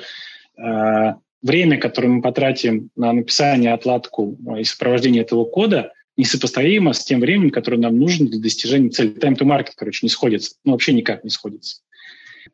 э, 0.57 1.15
время, 1.43 1.79
которое 1.79 2.09
мы 2.09 2.23
потратим 2.23 2.91
на 2.97 3.13
написание, 3.13 3.73
отладку 3.73 4.39
и 4.59 4.65
сопровождение 4.65 5.23
этого 5.23 5.45
кода, 5.45 5.93
несопоставимо 6.17 6.93
с 6.93 7.05
тем 7.05 7.21
временем, 7.21 7.51
которое 7.51 7.79
нам 7.79 7.99
нужно 7.99 8.29
для 8.29 8.41
достижения 8.41 8.91
цели. 8.91 9.15
Time 9.15 9.37
to 9.37 9.47
market, 9.47 9.73
короче, 9.77 10.01
не 10.03 10.11
сходится. 10.11 10.55
Ну, 10.65 10.73
вообще 10.73 10.93
никак 10.93 11.25
не 11.25 11.31
сходится. 11.31 11.81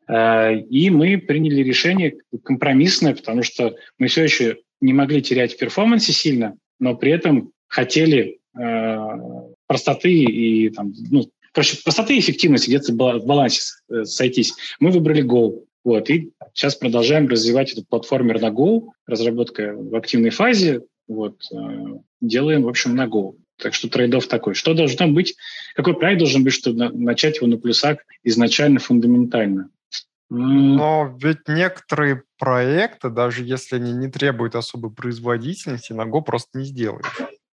Э, 0.07 0.57
и 0.57 0.89
мы 0.89 1.17
приняли 1.17 1.61
решение 1.61 2.17
компромиссное, 2.43 3.13
потому 3.15 3.43
что 3.43 3.75
мы 3.97 4.07
все 4.07 4.23
еще 4.23 4.59
не 4.79 4.93
могли 4.93 5.21
терять 5.21 5.53
в 5.53 5.57
перформансе 5.57 6.13
сильно, 6.13 6.55
но 6.79 6.95
при 6.95 7.11
этом 7.11 7.51
хотели 7.67 8.39
э, 8.57 8.97
простоты 9.67 10.13
и 10.13 10.69
там, 10.69 10.93
ну, 11.09 11.29
короче, 11.51 11.77
простоты 11.83 12.15
и 12.15 12.19
эффективности 12.19 12.69
где-то 12.69 12.93
в 12.93 13.25
балансе 13.25 13.61
э, 13.89 14.05
сойтись. 14.05 14.53
Мы 14.79 14.91
выбрали 14.91 15.23
Go. 15.23 15.63
Вот, 15.87 16.09
и 16.09 16.33
сейчас 16.53 16.75
продолжаем 16.75 17.29
развивать 17.29 17.71
этот 17.71 17.87
платформер 17.87 18.41
на 18.41 18.49
Go, 18.49 18.89
разработка 19.05 19.73
в 19.73 19.95
активной 19.95 20.31
фазе, 20.31 20.81
вот, 21.07 21.37
э, 21.49 21.55
делаем, 22.19 22.63
в 22.63 22.67
общем, 22.67 22.93
на 22.93 23.05
Go. 23.07 23.35
Так 23.57 23.73
что 23.73 23.87
трейдов 23.87 24.27
такой. 24.27 24.53
Что 24.53 24.73
должно 24.73 25.07
быть, 25.07 25.37
какой 25.75 25.97
проект 25.97 26.19
должен 26.19 26.43
быть, 26.43 26.51
чтобы 26.51 26.89
начать 26.89 27.37
его 27.37 27.47
на 27.47 27.57
плюсах 27.57 27.99
изначально 28.25 28.81
фундаментально? 28.81 29.69
Но 30.29 31.17
ведь 31.23 31.47
некоторые 31.47 32.23
проекты, 32.37 33.09
даже 33.09 33.45
если 33.45 33.77
они 33.77 33.93
не 33.93 34.09
требуют 34.09 34.55
особой 34.55 34.91
производительности, 34.91 35.93
на 35.93 36.01
Go 36.01 36.21
просто 36.21 36.59
не 36.59 36.65
сделаешь. 36.65 37.05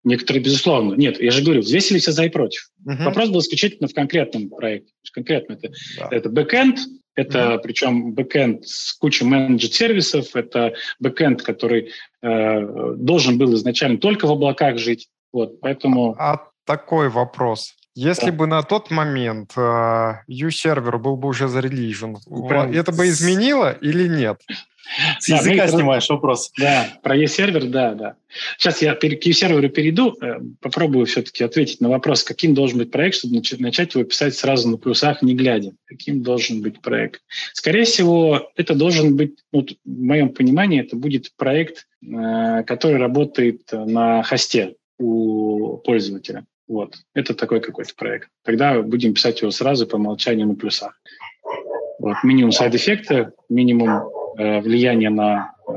Некоторые, 0.02 0.42
безусловно. 0.42 0.94
Нет, 0.94 1.22
я 1.22 1.30
же 1.30 1.44
говорю, 1.44 1.60
взвесили 1.60 1.98
все 1.98 2.10
за 2.10 2.24
и 2.24 2.30
против. 2.30 2.68
Угу. 2.84 3.04
Вопрос 3.04 3.28
был 3.28 3.38
исключительно 3.38 3.86
в 3.86 3.94
конкретном 3.94 4.48
проекте. 4.48 4.92
Конкретно 5.12 5.52
это, 5.52 5.72
да. 5.98 6.08
это 6.10 6.28
бэкэнд, 6.30 6.80
это 7.14 7.38
mm-hmm. 7.38 7.58
причем 7.58 8.12
бэкэнд 8.12 8.66
с 8.66 8.92
кучей 8.94 9.24
managed 9.24 9.70
-сервисов, 9.70 10.34
это 10.34 10.74
бэкэнд, 11.00 11.42
который 11.42 11.92
э, 12.22 12.94
должен 12.96 13.38
был 13.38 13.54
изначально 13.54 13.98
только 13.98 14.26
в 14.26 14.32
облаках 14.32 14.78
жить. 14.78 15.08
Вот, 15.32 15.60
поэтому... 15.60 16.14
А 16.18 16.48
такой 16.64 17.08
вопрос. 17.08 17.74
Если 17.94 18.30
да. 18.30 18.32
бы 18.32 18.46
на 18.46 18.62
тот 18.62 18.90
момент 18.90 19.52
uh, 19.56 20.16
U-сервер 20.26 20.98
был 20.98 21.16
бы 21.16 21.28
уже 21.28 21.46
зарелижен, 21.46 22.16
Прям... 22.48 22.72
это 22.72 22.90
бы 22.90 23.08
изменило 23.08 23.70
или 23.70 24.08
нет? 24.08 24.40
С 25.18 25.28
да, 25.28 25.36
языка 25.36 25.64
мы, 25.64 25.68
снимаешь 25.68 26.08
вопрос. 26.08 26.52
Да, 26.58 26.98
про 27.02 27.16
e-сервер, 27.16 27.64
да, 27.64 27.94
да. 27.94 28.16
Сейчас 28.58 28.82
я 28.82 28.94
к 28.94 29.02
e-серверу 29.02 29.68
перейду, 29.70 30.14
э, 30.20 30.40
попробую 30.60 31.06
все-таки 31.06 31.42
ответить 31.42 31.80
на 31.80 31.88
вопрос, 31.88 32.22
каким 32.22 32.54
должен 32.54 32.78
быть 32.78 32.90
проект, 32.90 33.16
чтобы 33.16 33.40
начать 33.58 33.94
его 33.94 34.04
писать 34.04 34.34
сразу 34.34 34.68
на 34.68 34.76
плюсах, 34.76 35.22
не 35.22 35.34
глядя. 35.34 35.72
Каким 35.86 36.22
должен 36.22 36.60
быть 36.60 36.80
проект? 36.80 37.22
Скорее 37.54 37.84
всего, 37.84 38.50
это 38.56 38.74
должен 38.74 39.16
быть, 39.16 39.38
вот, 39.52 39.70
в 39.70 39.76
моем 39.84 40.28
понимании, 40.30 40.80
это 40.80 40.96
будет 40.96 41.32
проект, 41.36 41.86
э, 42.02 42.62
который 42.64 42.98
работает 42.98 43.62
на 43.72 44.22
хосте 44.22 44.74
у 44.98 45.78
пользователя. 45.78 46.44
Вот. 46.66 46.96
Это 47.14 47.34
такой 47.34 47.60
какой-то 47.60 47.94
проект. 47.96 48.28
Тогда 48.44 48.82
будем 48.82 49.14
писать 49.14 49.40
его 49.42 49.50
сразу 49.50 49.86
по 49.86 49.96
умолчанию 49.96 50.46
на 50.46 50.54
плюсах. 50.54 51.00
Вот. 51.98 52.16
Минимум 52.24 52.52
side 52.52 52.77
-эффекта, 52.77 53.32
минимум 53.48 54.10
Э, 54.36 54.60
влияние 54.60 55.10
на 55.10 55.52
э, 55.68 55.72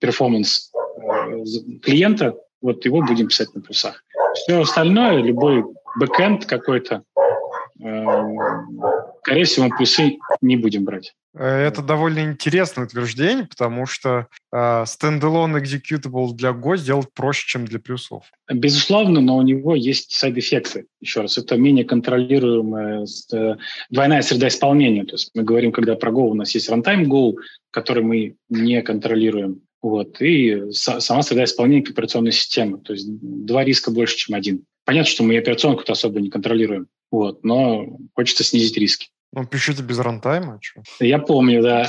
performance 0.00 0.70
э, 0.72 1.78
клиента, 1.82 2.34
вот 2.60 2.84
его 2.84 3.00
будем 3.00 3.28
писать 3.28 3.54
на 3.54 3.62
плюсах. 3.62 4.04
Все 4.34 4.60
остальное, 4.60 5.22
любой 5.22 5.64
бэкэнд 5.98 6.44
какой-то, 6.44 7.02
скорее 9.22 9.44
всего, 9.44 9.66
мы 9.68 9.76
плюсы 9.76 10.18
не 10.40 10.56
будем 10.56 10.84
брать. 10.84 11.14
Это 11.32 11.82
довольно 11.82 12.20
интересное 12.20 12.86
утверждение, 12.86 13.46
потому 13.46 13.86
что 13.86 14.26
э, 14.52 14.84
standalone 14.84 15.56
executable 15.56 16.32
для 16.32 16.50
Go 16.50 16.76
сделать 16.76 17.06
проще, 17.14 17.46
чем 17.46 17.66
для 17.66 17.78
плюсов. 17.78 18.24
Безусловно, 18.52 19.20
но 19.20 19.36
у 19.36 19.42
него 19.42 19.76
есть 19.76 20.12
side 20.12 20.35
-эффекты. 20.35 20.86
Еще 21.00 21.20
раз, 21.20 21.38
это 21.38 21.56
менее 21.56 21.84
контролируемая 21.84 23.06
э, 23.32 23.56
двойная 23.90 24.22
среда 24.22 24.48
исполнения. 24.48 25.04
То 25.04 25.14
есть 25.14 25.30
мы 25.34 25.44
говорим, 25.44 25.70
когда 25.70 25.94
про 25.94 26.10
Go 26.10 26.30
у 26.30 26.34
нас 26.34 26.52
есть 26.52 26.68
runtime 26.68 27.04
Go, 27.04 27.34
который 27.70 28.02
мы 28.02 28.34
не 28.48 28.82
контролируем. 28.82 29.62
Вот, 29.82 30.20
и 30.20 30.72
сама 30.72 31.22
среда 31.22 31.44
исполнения 31.44 31.88
операционной 31.88 32.32
системы. 32.32 32.78
То 32.78 32.92
есть 32.92 33.06
два 33.08 33.64
риска 33.64 33.90
больше, 33.90 34.16
чем 34.16 34.34
один. 34.34 34.64
Понятно, 34.84 35.10
что 35.10 35.22
мы 35.22 35.38
операционку-то 35.38 35.92
особо 35.92 36.20
не 36.20 36.30
контролируем, 36.30 36.88
вот, 37.10 37.44
но 37.44 37.98
хочется 38.14 38.44
снизить 38.44 38.76
риски. 38.76 39.08
Ну, 39.32 39.46
пишите 39.46 39.82
без 39.82 39.98
рантайма, 40.00 40.58
что? 40.60 40.82
Я 40.98 41.20
помню, 41.20 41.62
да. 41.62 41.88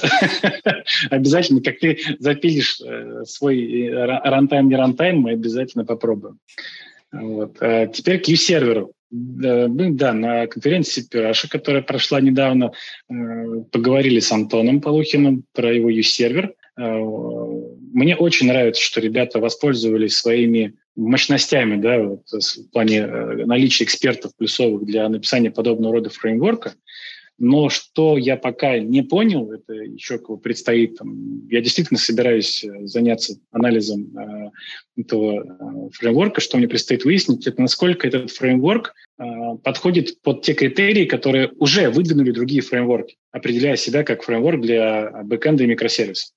обязательно, 1.10 1.62
как 1.62 1.80
ты 1.80 1.98
запилишь 2.20 2.80
э, 2.82 3.24
свой 3.26 3.88
э, 3.88 4.06
рантайм, 4.06 4.70
не 4.70 4.76
рантайм, 4.76 5.22
мы 5.22 5.32
обязательно 5.32 5.84
попробуем. 5.84 6.38
Вот. 7.12 7.58
А 7.60 7.88
теперь 7.88 8.20
к 8.20 8.28
U-серверу. 8.28 8.92
Мы, 9.10 9.90
да, 9.92 10.14
на 10.14 10.48
конференции 10.48 11.02
Пираша, 11.02 11.50
которая 11.50 11.82
прошла 11.82 12.22
недавно, 12.22 12.74
э, 13.10 13.14
поговорили 13.72 14.20
с 14.20 14.32
Антоном 14.32 14.80
Полухиным 14.80 15.44
про 15.54 15.74
его 15.74 15.90
U-сервер. 15.90 16.54
Мне 17.94 18.16
очень 18.16 18.48
нравится, 18.48 18.82
что 18.82 19.02
ребята 19.02 19.40
воспользовались 19.40 20.18
своими 20.18 20.76
мощностями, 20.96 21.82
да, 21.82 22.00
вот, 22.00 22.24
в 22.28 22.72
плане 22.72 23.06
наличия 23.06 23.86
экспертов 23.86 24.36
плюсовых 24.38 24.86
для 24.86 25.08
написания 25.10 25.52
подобного 25.52 25.96
рода 25.96 26.10
фреймворка. 26.10 26.74
Но 27.44 27.70
что 27.70 28.20
я 28.20 28.38
пока 28.38 28.78
не 28.78 29.02
понял, 29.02 29.52
это 29.52 29.74
еще 29.74 30.20
предстоит. 30.20 30.98
Там, 30.98 31.48
я 31.50 31.60
действительно 31.60 31.98
собираюсь 31.98 32.64
э, 32.64 32.86
заняться 32.86 33.36
анализом 33.50 34.16
э, 34.16 35.02
этого 35.02 35.42
э, 35.42 35.90
фреймворка. 35.92 36.40
Что 36.40 36.58
мне 36.60 36.68
предстоит 36.68 37.04
выяснить, 37.04 37.48
это 37.48 37.60
насколько 37.60 38.08
этот 38.08 38.30
фреймворк 38.30 38.94
э, 39.18 39.24
подходит 39.64 40.22
под 40.22 40.44
те 40.44 40.54
критерии, 40.54 41.06
которые 41.06 41.50
уже 41.58 41.90
выдвинули 41.90 42.30
другие 42.30 42.62
фреймворки, 42.62 43.18
определяя 43.32 43.76
себя 43.76 44.04
как 44.04 44.22
фреймворк 44.22 44.62
для 44.62 45.24
бэкэнда 45.24 45.64
и 45.64 45.68
микросервисов. 45.68 46.36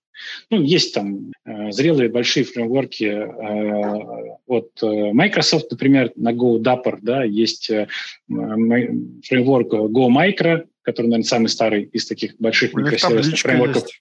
Ну, 0.50 0.62
есть 0.62 0.94
там 0.94 1.32
э, 1.44 1.70
зрелые 1.70 2.08
большие 2.08 2.44
фреймворки 2.44 3.04
э, 3.04 4.36
от 4.46 4.70
э, 4.82 5.12
Microsoft, 5.12 5.70
например, 5.70 6.12
на 6.16 6.32
Go 6.32 6.58
Dapper, 6.58 6.98
да, 7.02 7.24
есть 7.24 7.70
э, 7.70 7.88
фреймворк 8.28 9.72
Go 9.72 10.08
Micro, 10.08 10.66
который, 10.82 11.06
наверное, 11.06 11.24
самый 11.24 11.48
старый 11.48 11.84
из 11.84 12.06
таких 12.06 12.36
больших 12.38 12.74
микросервисных 12.74 13.38
фреймворков. 13.38 13.82
Есть. 13.82 14.00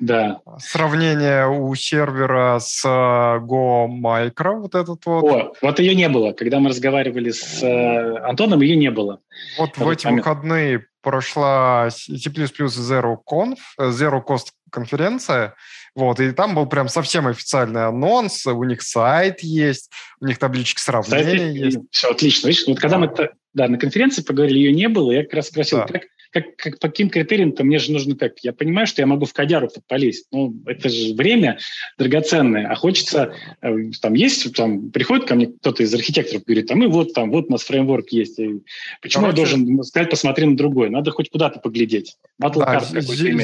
Да. 0.00 0.40
Сравнение 0.58 1.48
у 1.48 1.72
сервера 1.76 2.58
с 2.58 2.84
э, 2.84 2.88
Go 2.88 3.86
Micro, 3.86 4.60
вот 4.60 4.74
этот 4.74 5.06
вот. 5.06 5.24
О, 5.24 5.52
вот 5.62 5.78
ее 5.78 5.94
не 5.94 6.08
было. 6.08 6.32
Когда 6.32 6.58
мы 6.58 6.70
разговаривали 6.70 7.30
с 7.30 7.62
э, 7.62 8.18
Антоном, 8.18 8.60
ее 8.60 8.74
не 8.74 8.90
было. 8.90 9.20
Вот 9.56 9.76
в 9.76 9.88
эти 9.88 10.06
момент. 10.06 10.26
выходные 10.26 10.86
прошла 11.00 11.90
C++ 11.90 12.12
Zero 12.14 13.18
Conf, 13.24 13.58
Zero 13.78 14.20
Cost 14.26 14.48
конференция, 14.74 15.54
вот, 15.94 16.20
и 16.20 16.32
там 16.32 16.54
был 16.54 16.66
прям 16.66 16.88
совсем 16.88 17.26
официальный 17.26 17.86
анонс, 17.86 18.44
у 18.46 18.64
них 18.64 18.82
сайт 18.82 19.40
есть, 19.40 19.90
у 20.20 20.26
них 20.26 20.38
таблички 20.38 20.80
сравнения 20.80 21.38
Сайт, 21.38 21.54
есть. 21.54 21.78
Все, 21.90 22.10
отлично. 22.10 22.48
Видишь, 22.48 22.64
вот 22.66 22.80
когда 22.80 22.98
да. 22.98 23.06
мы 23.06 23.30
да, 23.54 23.68
на 23.68 23.78
конференции 23.78 24.22
поговорили, 24.22 24.58
ее 24.58 24.72
не 24.72 24.88
было, 24.88 25.12
я 25.12 25.22
как 25.22 25.34
раз 25.34 25.48
спросил, 25.48 25.78
да. 25.78 25.86
как, 25.86 26.02
как, 26.34 26.56
как, 26.56 26.80
по 26.80 26.88
каким 26.88 27.10
критериям-то 27.10 27.62
мне 27.62 27.78
же 27.78 27.92
нужно 27.92 28.16
как? 28.16 28.40
Я 28.40 28.52
понимаю, 28.52 28.88
что 28.88 29.00
я 29.00 29.06
могу 29.06 29.24
в 29.24 29.32
кодяру 29.32 29.70
полезть, 29.86 30.26
но 30.32 30.52
это 30.66 30.88
же 30.88 31.14
время 31.14 31.58
драгоценное, 31.96 32.66
а 32.66 32.74
хочется, 32.74 33.34
э, 33.62 33.72
там 34.02 34.14
есть, 34.14 34.52
там 34.54 34.90
приходит 34.90 35.28
ко 35.28 35.36
мне 35.36 35.46
кто-то 35.46 35.84
из 35.84 35.94
архитекторов, 35.94 36.44
говорит, 36.44 36.68
а 36.72 36.74
мы 36.74 36.88
вот 36.88 37.14
там, 37.14 37.30
вот 37.30 37.46
у 37.48 37.52
нас 37.52 37.62
фреймворк 37.62 38.08
есть, 38.08 38.40
и 38.40 38.62
почему 39.00 39.26
Короче, 39.26 39.42
я 39.42 39.46
должен 39.46 39.84
сказать, 39.84 40.10
посмотри 40.10 40.46
на 40.46 40.56
другой? 40.56 40.90
Надо 40.90 41.12
хоть 41.12 41.30
куда-то 41.30 41.60
поглядеть. 41.60 42.16
да, 42.58 42.80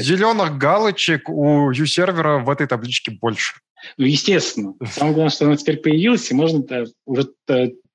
зеленых 0.01 0.59
галочек 0.59 1.29
у 1.29 1.71
U-сервера 1.71 2.41
в 2.41 2.51
этой 2.51 2.67
табличке 2.67 3.13
больше. 3.13 3.55
Ну, 3.99 4.05
естественно. 4.05 4.75
Самое 4.91 5.15
главное, 5.15 5.31
что 5.31 5.47
она 5.47 5.57
теперь 5.57 5.77
появилась, 5.77 6.29
и 6.31 6.35
можно 6.35 6.65
уже 7.07 7.31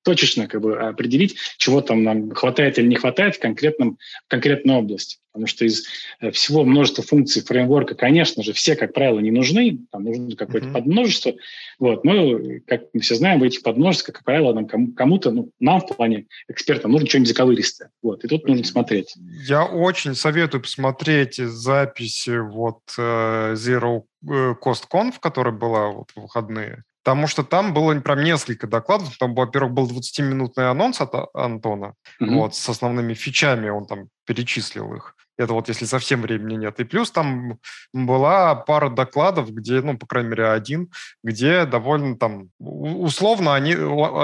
точечно 0.05 0.47
как 0.47 0.61
бы 0.61 0.77
определить, 0.77 1.35
чего 1.57 1.81
там 1.81 2.03
нам 2.03 2.31
хватает 2.31 2.77
или 2.77 2.87
не 2.87 2.95
хватает 2.95 3.35
в, 3.35 3.39
конкретном, 3.39 3.97
в 4.25 4.29
конкретной 4.29 4.75
области. 4.75 5.17
Потому 5.35 5.47
что 5.47 5.65
из 5.65 5.83
э, 6.21 6.31
всего 6.31 6.63
множества 6.63 7.03
функций 7.03 7.43
фреймворка, 7.43 7.93
конечно 7.95 8.41
же, 8.41 8.53
все, 8.53 8.77
как 8.77 8.93
правило, 8.93 9.19
не 9.19 9.31
нужны, 9.31 9.79
там 9.91 10.05
нужно 10.05 10.33
какое-то 10.37 10.67
mm-hmm. 10.67 10.73
подмножество. 10.73 11.33
Вот. 11.77 12.05
Но, 12.05 12.39
как 12.65 12.83
мы 12.93 13.01
все 13.01 13.15
знаем, 13.15 13.41
в 13.41 13.43
этих 13.43 13.61
подмножествах, 13.61 14.15
как 14.15 14.23
правило, 14.23 14.53
нам, 14.53 14.93
кому-то, 14.93 15.31
ну, 15.31 15.51
нам 15.59 15.81
в 15.81 15.87
плане 15.87 16.27
экспертам 16.47 16.91
нужно 16.91 17.09
что-нибудь 17.09 17.29
заковыристое. 17.29 17.89
Вот. 18.01 18.23
И 18.23 18.29
тут 18.29 18.47
нужно 18.47 18.63
смотреть. 18.63 19.13
Я 19.45 19.65
очень 19.65 20.15
советую 20.15 20.61
посмотреть 20.61 21.35
записи 21.35 22.37
вот 22.37 22.79
uh, 22.97 23.55
Zero 23.55 24.03
э, 24.23 24.55
Cost 24.63 24.85
Conf, 24.89 25.15
которая 25.19 25.53
была 25.53 25.89
вот 25.89 26.11
в 26.11 26.21
выходные. 26.21 26.85
Потому 27.05 27.27
что 27.27 27.43
там 27.43 27.71
было 27.71 27.93
прям 28.01 28.23
несколько 28.23 28.65
докладов. 28.65 29.15
Там, 29.19 29.35
во-первых, 29.35 29.73
был 29.73 29.87
20-минутный 29.87 30.71
анонс 30.71 30.99
от 31.01 31.13
Антона, 31.35 31.93
mm-hmm. 32.19 32.33
вот, 32.33 32.55
с 32.55 32.67
основными 32.67 33.13
фичами, 33.13 33.69
он 33.69 33.85
там 33.85 34.07
перечислил 34.25 34.91
их. 34.95 35.15
Это 35.37 35.53
вот 35.53 35.67
если 35.67 35.85
совсем 35.85 36.21
времени 36.23 36.55
нет. 36.55 36.79
И 36.79 36.83
плюс 36.83 37.11
там 37.11 37.59
была 37.93 38.55
пара 38.55 38.89
докладов, 38.89 39.51
где, 39.51 39.81
ну, 39.81 39.99
по 39.99 40.07
крайней 40.07 40.29
мере, 40.29 40.47
один, 40.47 40.89
где 41.23 41.65
довольно 41.65 42.17
там, 42.17 42.49
условно, 42.57 43.53
они, 43.53 43.75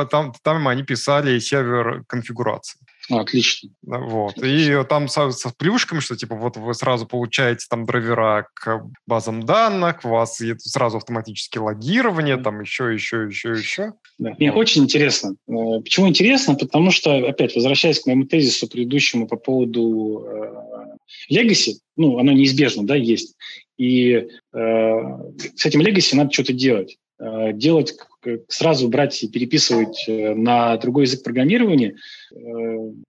там, 0.10 0.34
там 0.42 0.68
они 0.68 0.82
писали 0.82 1.38
сервер 1.38 2.04
конфигурации. 2.08 2.80
Ну, 3.12 3.20
отлично. 3.20 3.70
Вот. 3.82 4.38
И 4.38 4.84
там 4.88 5.10
со, 5.10 5.32
со 5.32 5.50
плюшками, 5.50 6.00
что 6.00 6.16
типа 6.16 6.36
вот 6.36 6.56
вы 6.56 6.74
сразу 6.74 7.06
получаете 7.06 7.66
там 7.70 7.86
драйвера 7.86 8.48
к 8.54 8.90
базам 9.06 9.44
данных, 9.44 10.06
у 10.06 10.10
вас 10.10 10.42
сразу 10.60 10.98
автоматически 10.98 11.58
логирование, 11.58 12.38
там 12.38 12.62
еще, 12.62 12.94
еще, 12.94 13.26
еще, 13.26 13.52
еще. 13.52 13.94
Да. 14.18 14.34
Мне 14.40 14.54
очень 14.54 14.84
интересно. 14.84 15.36
Э, 15.50 15.82
почему 15.84 16.08
интересно? 16.08 16.56
Потому 16.56 16.92
что, 16.92 17.14
опять, 17.28 17.54
возвращаясь 17.54 18.00
к 18.00 18.06
моему 18.06 18.24
тезису 18.24 18.68
предыдущему 18.68 19.28
по 19.28 19.36
поводу 19.36 20.26
э, 20.26 21.34
Legacy, 21.34 21.74
ну, 21.98 22.18
оно 22.18 22.32
неизбежно, 22.32 22.86
да, 22.86 22.96
есть. 22.96 23.36
И 23.78 24.14
э, 24.14 24.28
с 24.54 25.66
этим 25.66 25.82
Legacy 25.82 26.16
надо 26.16 26.32
что-то 26.32 26.54
делать. 26.54 26.98
Э, 27.22 27.54
делать, 27.54 27.94
сразу 28.48 28.88
брать 28.88 29.22
и 29.22 29.28
переписывать 29.28 30.06
э, 30.08 30.34
на 30.34 30.76
другой 30.78 31.04
язык 31.04 31.22
программирования, 31.22 31.98
э, 32.34 32.36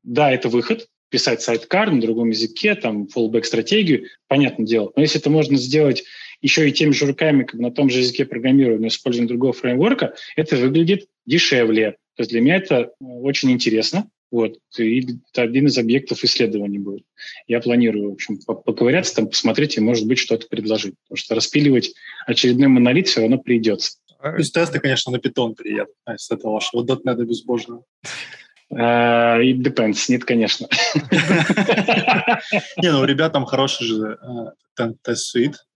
да, 0.02 0.30
это 0.30 0.50
выход, 0.50 0.86
писать 1.08 1.40
сайт-кар 1.40 1.90
на 1.90 2.00
другом 2.00 2.28
языке, 2.28 2.74
там, 2.74 3.06
fallback-стратегию, 3.06 4.08
понятное 4.28 4.66
дело. 4.66 4.92
Но 4.96 5.02
если 5.02 5.18
это 5.18 5.30
можно 5.30 5.56
сделать 5.56 6.04
еще 6.42 6.68
и 6.68 6.72
теми 6.72 6.92
же 6.92 7.06
руками, 7.06 7.44
как 7.44 7.58
на 7.58 7.70
том 7.70 7.88
же 7.88 8.00
языке 8.00 8.26
программирования, 8.26 8.88
используя 8.88 9.26
другого 9.26 9.54
фреймворка, 9.54 10.14
это 10.36 10.56
выглядит 10.56 11.06
дешевле. 11.24 11.92
То 12.16 12.20
есть 12.20 12.30
для 12.30 12.42
меня 12.42 12.56
это 12.56 12.90
очень 13.00 13.50
интересно. 13.50 14.10
Вот. 14.32 14.56
И 14.78 15.06
это 15.30 15.42
один 15.42 15.66
из 15.66 15.76
объектов 15.76 16.24
исследований 16.24 16.78
будет. 16.78 17.04
Я 17.46 17.60
планирую, 17.60 18.10
в 18.10 18.14
общем, 18.14 18.38
поковыряться 18.38 19.16
там, 19.16 19.28
посмотреть 19.28 19.76
и, 19.76 19.80
может 19.80 20.06
быть, 20.06 20.18
что-то 20.18 20.48
предложить. 20.48 20.94
Потому 21.04 21.16
что 21.18 21.34
распиливать 21.34 21.92
очередной 22.26 22.68
монолит 22.68 23.08
все 23.08 23.20
равно 23.20 23.36
придется. 23.38 23.98
Плюс 24.22 24.50
тесты, 24.50 24.78
конечно, 24.78 25.12
на 25.12 25.18
питон 25.18 25.54
приедут, 25.54 25.94
а 26.04 26.16
с 26.16 26.30
этого 26.30 26.52
вашего 26.52 26.84
.NET 26.84 27.24
безбожного. 27.24 27.82
Uh, 28.72 29.42
it 29.42 29.58
depends. 29.58 30.06
Нет, 30.08 30.24
конечно. 30.24 30.66
Не, 32.78 32.90
ну 32.90 33.00
у 33.00 33.04
ребят 33.04 33.32
там 33.34 33.44
хороший 33.44 33.86
же 33.86 34.18
тест-суит. 35.02 35.66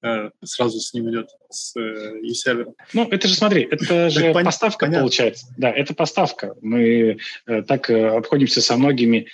Сразу 0.42 0.80
с 0.80 0.94
ним 0.94 1.10
идет, 1.10 1.28
с 1.50 1.78
e-сервером. 1.78 2.74
Ну, 2.94 3.06
это 3.10 3.28
же, 3.28 3.34
смотри, 3.34 3.68
это 3.70 4.08
же 4.08 4.32
поставка 4.32 4.86
получается. 4.86 5.46
Да, 5.58 5.70
это 5.70 5.92
поставка. 5.92 6.54
Мы 6.62 7.18
так 7.68 7.90
обходимся 7.90 8.62
со 8.62 8.78
многими 8.78 9.26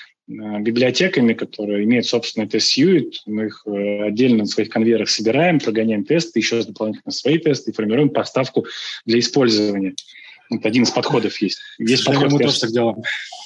библиотеками, 0.61 1.35
которые 1.35 1.85
имеют 1.85 2.07
собственный 2.07 2.49
тест-сьюит. 2.49 3.23
Мы 3.27 3.47
их 3.47 3.67
отдельно 3.67 4.39
на 4.39 4.47
своих 4.47 4.69
конвейерах 4.71 5.09
собираем, 5.09 5.59
прогоняем 5.61 6.05
тесты, 6.05 6.39
еще 6.39 6.63
дополнительно 6.63 7.13
свои 7.13 7.39
тесты 7.39 7.71
и 7.71 7.75
формируем 7.75 8.11
поставку 8.11 8.67
для 9.05 9.19
использования. 9.19 9.95
Вот 10.51 10.67
один 10.67 10.83
из 10.83 10.91
подходов 10.91 11.41
есть. 11.41 11.59
Есть 11.79 12.05
подход, 12.05 12.33
мы 12.33 12.39
тоже 12.39 12.61
так 12.61 12.71
делаем. 12.71 12.97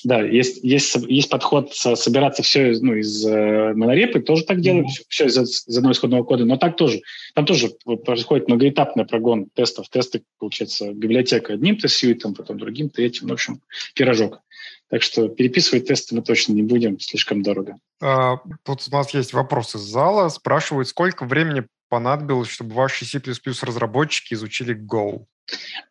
Да, 0.05 0.23
есть, 0.23 0.63
есть, 0.63 0.97
есть 1.09 1.29
подход 1.29 1.75
собираться 1.75 2.43
все 2.43 2.73
ну, 2.81 2.95
из 2.95 3.25
э, 3.27 3.75
монорепы, 3.75 4.21
тоже 4.21 4.45
так 4.45 4.61
делаем, 4.61 4.85
mm-hmm. 4.85 5.05
все 5.09 5.27
из, 5.27 5.37
из 5.39 5.77
одного 5.77 5.93
исходного 5.93 6.25
кода, 6.25 6.45
но 6.45 6.57
так 6.57 6.77
тоже. 6.77 7.01
Там 7.35 7.47
тоже 7.47 7.71
происходит 8.05 8.49
многоэтапный 8.49 9.07
прогон 9.07 9.47
тестов. 9.55 9.89
Тесты, 9.89 10.23
получается, 10.39 10.93
библиотека 10.93 11.55
одним 11.55 11.77
тест-сьюитом, 11.77 12.35
потом 12.35 12.59
другим, 12.59 12.91
третьим, 12.91 13.29
в 13.29 13.33
общем, 13.33 13.61
пирожок. 13.95 14.41
Так 14.89 15.03
что 15.03 15.29
переписывать 15.29 15.87
тесты 15.87 16.15
мы 16.15 16.23
точно 16.23 16.53
не 16.53 16.63
будем, 16.63 17.01
слишком 17.01 17.43
дорого. 17.43 17.79
А, 18.01 18.37
тут 18.65 18.87
у 18.89 18.95
нас 18.95 19.13
есть 19.15 19.33
вопрос 19.33 19.75
из 19.75 19.81
зала. 19.81 20.29
Спрашивают, 20.29 20.89
сколько 20.89 21.25
времени 21.25 21.67
понадобилось, 21.89 22.49
чтобы 22.49 22.75
ваши 22.75 23.05
C++ 23.05 23.21
разработчики 23.63 24.35
изучили 24.35 24.77
Go? 24.77 25.25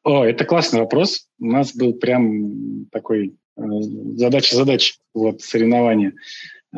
О, 0.04 0.24
это 0.24 0.46
классный 0.46 0.82
вопрос. 0.82 1.28
У 1.39 1.46
нас 1.46 1.76
был 1.76 1.94
прям 1.94 2.86
такой 2.91 3.36
э, 3.58 3.62
задача-задач, 4.15 4.98
вот, 5.13 5.41
соревнования. 5.41 6.13
Э, 6.74 6.78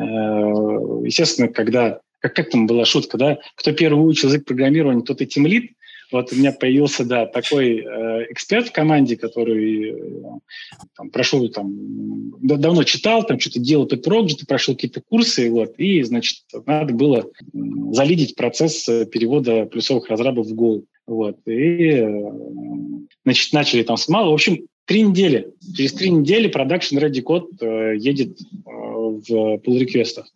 естественно, 1.04 1.48
когда, 1.48 2.00
как, 2.20 2.34
как 2.34 2.50
там 2.50 2.66
была 2.66 2.84
шутка, 2.84 3.18
да, 3.18 3.38
кто 3.56 3.72
первый 3.72 4.02
учил 4.02 4.28
язык 4.28 4.44
программирования, 4.44 5.02
тот 5.02 5.20
и 5.20 5.26
тимлит. 5.26 5.72
Вот 6.10 6.32
у 6.32 6.36
меня 6.36 6.52
появился, 6.52 7.04
да, 7.04 7.26
такой 7.26 7.80
э, 7.80 8.26
эксперт 8.30 8.68
в 8.68 8.72
команде, 8.72 9.16
который 9.16 9.90
э, 9.90 10.38
там, 10.96 11.10
прошел, 11.10 11.46
там, 11.50 11.70
да, 12.40 12.56
давно 12.56 12.84
читал, 12.84 13.26
там 13.26 13.38
что-то 13.38 13.58
делал 13.58 13.84
этот 13.84 14.04
проект, 14.04 14.46
прошел 14.46 14.74
какие-то 14.74 15.02
курсы, 15.02 15.50
вот, 15.50 15.74
и, 15.76 16.02
значит, 16.02 16.38
надо 16.64 16.94
было 16.94 17.30
залидить 17.52 18.36
процесс 18.36 18.88
э, 18.88 19.04
перевода 19.04 19.66
плюсовых 19.66 20.08
разрабов 20.08 20.46
в 20.46 20.54
Go. 20.54 20.84
Вот, 21.06 21.36
и, 21.46 21.88
э, 21.90 22.30
значит, 23.24 23.52
начали 23.52 23.82
там 23.82 23.98
с 23.98 24.08
малого. 24.08 24.30
В 24.30 24.34
общем, 24.34 24.66
три 24.88 25.02
недели. 25.02 25.52
Через 25.76 25.92
три 25.92 26.10
недели 26.10 26.48
продакшн 26.48 26.98
ready 26.98 27.20
код 27.20 27.50
э, 27.60 27.94
едет 27.98 28.40
э, 28.40 28.70
в 28.70 29.56
pull 29.58 29.78
реквестах 29.78 30.26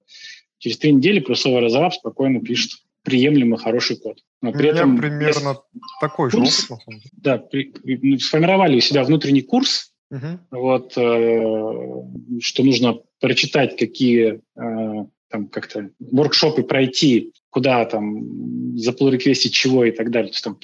Через 0.59 0.79
три 0.79 0.93
недели 0.93 1.19
плюсовый 1.19 1.61
разраб 1.61 1.95
спокойно 1.95 2.41
пишет 2.41 2.73
приемлемый 3.03 3.59
хороший 3.59 3.97
код. 3.97 4.19
Но 4.43 4.53
при 4.53 4.69
этом 4.69 4.97
примерно 4.97 5.49
есть... 5.49 5.61
такой 6.01 6.31
же 6.31 6.37
опыт. 6.37 6.79
Да, 7.17 7.39
при, 7.39 7.73
при, 7.73 8.19
сформировали 8.19 8.77
у 8.77 8.81
себя 8.81 9.03
внутренний 9.03 9.43
курс, 9.43 9.93
угу. 10.11 10.39
вот, 10.51 10.93
э, 10.97 12.41
что 12.41 12.63
нужно 12.63 13.01
прочитать, 13.21 13.77
какие 13.77 14.41
э, 14.57 15.05
там 15.31 15.49
как-то 15.49 15.91
воркшопы 15.99 16.63
пройти, 16.63 17.33
куда 17.51 17.85
там 17.87 18.77
за 18.77 18.93
pull 18.93 19.19
чего 19.35 19.85
и 19.85 19.91
так 19.91 20.11
далее. 20.11 20.29
То 20.29 20.35
есть 20.35 20.45
там 20.45 20.59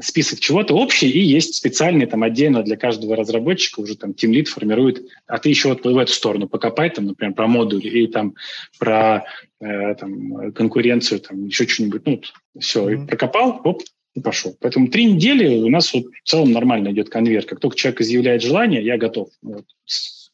список 0.00 0.40
чего-то 0.40 0.74
общий, 0.74 1.10
и 1.10 1.20
есть 1.20 1.54
специальный 1.54 2.06
там 2.06 2.22
отдельно 2.22 2.62
для 2.62 2.76
каждого 2.76 3.16
разработчика 3.16 3.80
уже 3.80 3.96
там 3.96 4.10
Team 4.10 4.30
Lead 4.30 4.44
формирует, 4.44 5.02
а 5.26 5.38
ты 5.38 5.48
еще 5.48 5.68
вот 5.68 5.84
в 5.84 5.98
эту 5.98 6.12
сторону 6.12 6.48
покопай, 6.48 6.90
там, 6.90 7.06
например, 7.06 7.34
про 7.34 7.48
модуль 7.48 7.84
и 7.84 8.06
там 8.06 8.34
про 8.78 9.24
э, 9.60 9.94
там, 9.96 10.52
конкуренцию, 10.52 11.20
там 11.20 11.46
еще 11.46 11.66
что-нибудь, 11.66 12.02
ну, 12.06 12.22
все, 12.58 12.88
mm-hmm. 12.88 13.04
и 13.04 13.06
прокопал, 13.06 13.60
оп, 13.64 13.82
и 14.14 14.20
пошел. 14.20 14.56
Поэтому 14.60 14.88
три 14.88 15.04
недели 15.04 15.62
у 15.62 15.68
нас 15.68 15.92
вот 15.92 16.04
в 16.24 16.28
целом 16.28 16.52
нормально 16.52 16.88
идет 16.88 17.10
конверт. 17.10 17.46
Как 17.46 17.60
только 17.60 17.76
человек 17.76 18.00
изъявляет 18.00 18.42
желание, 18.42 18.84
я 18.84 18.96
готов. 18.96 19.28
Вот. 19.42 19.64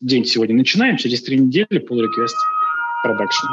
День 0.00 0.24
сегодня 0.24 0.56
начинаем, 0.56 0.96
через 0.96 1.22
три 1.22 1.38
недели 1.38 1.80
pull 1.80 2.00
request 2.00 2.36
production. 3.04 3.48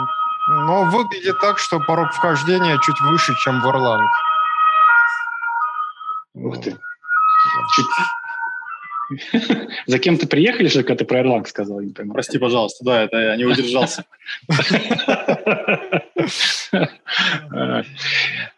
Но 0.65 0.89
выглядит 0.91 1.39
так, 1.41 1.57
что 1.57 1.79
порог 1.79 2.11
вхождения 2.13 2.77
чуть 2.85 2.99
выше, 3.09 3.33
чем 3.43 3.61
в 3.61 3.65
Erlang. 3.65 4.05
Ух 6.33 6.61
ты. 6.61 6.77
Чуть... 7.75 7.85
За 9.87 9.99
кем 9.99 10.17
ты 10.17 10.27
приехали, 10.27 10.67
что 10.67 10.83
когда 10.83 10.95
ты 10.95 11.05
про 11.05 11.21
Erlang 11.21 11.45
сказал? 11.45 11.81
Не 11.81 11.91
Прости, 11.91 12.37
пожалуйста, 12.37 12.83
да, 12.83 13.03
это 13.03 13.17
я 13.17 13.35
не 13.35 13.45
удержался. 13.45 14.05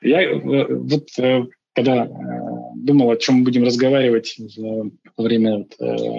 Я 0.02 0.22
э, 0.22 0.66
вот 0.70 1.08
э, 1.18 1.46
когда 1.74 2.06
э, 2.06 2.10
думал, 2.76 3.12
о 3.12 3.18
чем 3.18 3.36
мы 3.36 3.44
будем 3.44 3.64
разговаривать 3.64 4.38
во 5.18 5.24
время 5.24 5.66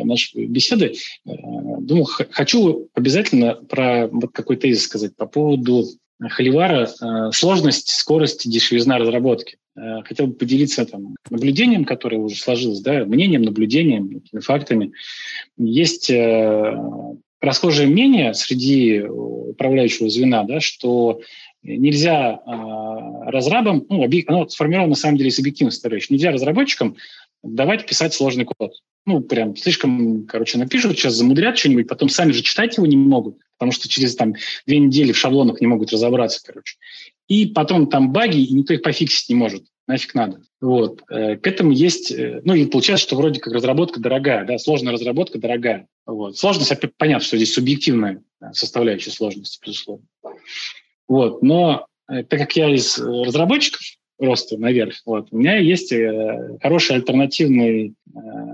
нашей 0.04 0.46
беседы, 0.46 0.94
думал, 1.24 2.08
хочу 2.30 2.88
обязательно 2.94 3.54
про 3.54 4.08
вот 4.08 4.32
какой 4.32 4.56
тезис 4.56 4.84
сказать 4.84 5.16
по 5.16 5.26
поводу 5.26 5.84
Холивара 6.20 6.88
сложность, 7.32 7.90
скорость, 7.90 8.50
дешевизна 8.50 8.98
разработки. 8.98 9.58
Э, 9.76 10.02
хотел 10.04 10.28
бы 10.28 10.34
поделиться 10.34 10.86
там, 10.86 11.16
наблюдением, 11.28 11.84
которое 11.84 12.16
уже 12.16 12.36
сложилось, 12.36 12.80
да, 12.80 13.04
мнением, 13.04 13.42
наблюдением, 13.42 14.22
фактами. 14.40 14.92
Есть 15.58 16.10
э, 16.10 16.74
расхожее 17.40 17.86
мнение 17.86 18.32
среди 18.32 19.02
управляющего 19.02 20.08
звена, 20.08 20.44
да, 20.44 20.60
что 20.60 21.20
нельзя 21.62 22.40
э, 22.46 23.30
разрабам, 23.30 23.84
ну, 23.88 24.02
объек, 24.02 24.30
оно 24.30 24.48
сформировано 24.48 24.90
на 24.90 24.96
самом 24.96 25.18
деле 25.18 25.28
из 25.28 25.38
объективных 25.38 25.74
составляющих, 25.74 26.10
нельзя 26.10 26.30
разработчикам 26.30 26.96
давать 27.42 27.86
писать 27.86 28.14
сложный 28.14 28.46
код. 28.46 28.72
Ну, 29.04 29.20
прям 29.20 29.56
слишком, 29.56 30.26
короче, 30.26 30.58
напишут, 30.58 30.98
сейчас 30.98 31.14
замудрят 31.14 31.58
что-нибудь, 31.58 31.86
потом 31.86 32.08
сами 32.08 32.32
же 32.32 32.42
читать 32.42 32.76
его 32.76 32.86
не 32.86 32.96
могут, 32.96 33.36
потому 33.58 33.72
что 33.72 33.88
через 33.88 34.16
там 34.16 34.34
две 34.66 34.78
недели 34.78 35.12
в 35.12 35.18
шаблонах 35.18 35.60
не 35.60 35.66
могут 35.66 35.92
разобраться, 35.92 36.40
короче 36.44 36.76
и 37.28 37.46
потом 37.46 37.88
там 37.88 38.12
баги, 38.12 38.38
и 38.38 38.52
никто 38.52 38.74
их 38.74 38.82
пофиксить 38.82 39.28
не 39.28 39.34
может. 39.34 39.64
Нафиг 39.86 40.14
надо. 40.14 40.40
Вот. 40.60 41.02
Э, 41.10 41.36
к 41.36 41.46
этому 41.46 41.70
есть... 41.70 42.10
Э, 42.10 42.40
ну, 42.44 42.54
и 42.54 42.66
получается, 42.66 43.06
что 43.06 43.16
вроде 43.16 43.40
как 43.40 43.52
разработка 43.52 44.00
дорогая, 44.00 44.44
да, 44.44 44.58
сложная 44.58 44.92
разработка 44.92 45.38
дорогая. 45.38 45.86
Вот. 46.06 46.36
Сложность, 46.36 46.72
опять 46.72 46.96
понятно, 46.96 47.24
что 47.24 47.36
здесь 47.36 47.54
субъективная 47.54 48.22
составляющая 48.52 49.10
сложности, 49.10 49.60
безусловно. 49.64 50.04
Вот. 51.06 51.42
Но 51.42 51.86
э, 52.10 52.24
так 52.24 52.40
как 52.40 52.56
я 52.56 52.74
из 52.74 52.98
разработчиков, 52.98 53.80
роста 54.18 54.56
наверх. 54.56 54.96
Вот. 55.04 55.28
У 55.30 55.38
меня 55.38 55.58
есть 55.58 55.92
хорошее 56.62 56.98
альтернативное, 56.98 57.92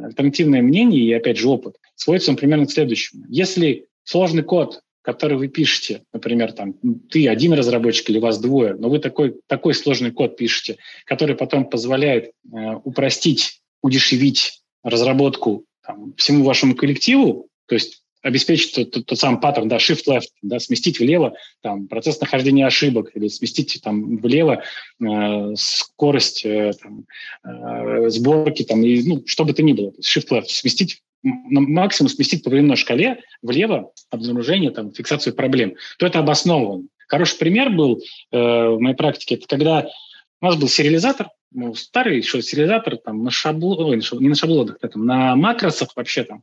альтернативное 0.05 0.61
мнение 0.61 1.01
и, 1.01 1.13
опять 1.13 1.39
же, 1.39 1.49
опыт. 1.49 1.77
Сводится 1.95 2.33
он 2.33 2.37
примерно 2.37 2.67
к 2.67 2.73
следующему. 2.73 3.25
Если 3.29 3.87
сложный 4.03 4.43
код 4.43 4.81
который 5.03 5.37
вы 5.37 5.49
пишете, 5.49 6.05
например, 6.13 6.53
там, 6.53 6.75
ты 7.11 7.29
один 7.29 7.53
разработчик 7.53 8.09
или 8.11 8.19
вас 8.19 8.39
двое, 8.39 8.75
но 8.75 8.89
вы 8.89 9.01
такой, 9.01 9.41
такой 9.49 9.75
сложный 9.75 10.13
код 10.13 10.37
пишете, 10.37 10.79
который 11.05 11.37
потом 11.37 11.69
позволяет 11.69 12.27
э, 12.27 12.75
упростить, 12.85 13.61
удешевить 13.83 14.63
разработку 14.83 15.65
там, 15.85 16.15
всему 16.17 16.45
вашему 16.45 16.77
коллективу, 16.77 17.49
то 17.67 17.75
есть 17.75 18.03
обеспечить 18.23 18.75
тот, 18.75 18.91
тот, 18.93 19.07
тот 19.07 19.19
самый 19.19 19.41
паттерн, 19.41 19.69
да, 19.69 19.79
shift-left, 19.79 20.29
да, 20.43 20.61
сместить 20.61 21.01
влево 21.01 21.35
там, 21.61 21.89
процесс 21.89 22.21
нахождения 22.21 22.67
ошибок 22.67 23.11
или 23.15 23.27
сместить 23.27 23.81
там, 23.83 24.19
влево 24.19 24.63
э, 25.01 25.55
скорость 25.57 26.45
э, 26.45 26.73
там, 26.81 27.07
э, 27.45 28.09
сборки, 28.11 28.63
там, 28.63 28.85
и, 28.85 29.03
ну, 29.03 29.23
что 29.27 29.45
бы 29.45 29.53
то 29.53 29.63
ни 29.65 29.73
было, 29.73 29.93
shift-left, 30.01 30.47
сместить 30.47 31.03
максимум 31.23 32.11
сместить 32.11 32.43
по 32.43 32.51
временной 32.51 32.77
шкале 32.77 33.21
влево 33.43 33.93
обнаружение, 34.11 34.71
там, 34.71 34.93
фиксацию 34.93 35.35
проблем, 35.35 35.75
то 35.99 36.07
это 36.07 36.19
обосновано. 36.19 36.85
Хороший 37.09 37.39
пример 37.39 37.71
был 37.71 38.01
э, 38.31 38.39
в 38.39 38.79
моей 38.81 38.97
практике, 38.97 39.37
это 39.37 39.47
когда 39.47 39.89
у 40.41 40.47
нас 40.47 40.57
был 40.57 40.69
сериализатор, 40.69 41.29
ну, 41.55 41.75
старый 41.75 42.17
еще 42.17 42.43
сериализатор 42.43 42.97
там 42.97 43.25
на 43.25 43.31
шаблон, 43.31 43.99
не 43.99 44.29
на 44.29 44.35
шаблонах, 44.35 44.79
а 44.81 44.89
там, 44.89 45.07
на 45.07 45.37
макросах 45.37 45.91
вообще 45.97 46.25
там 46.25 46.43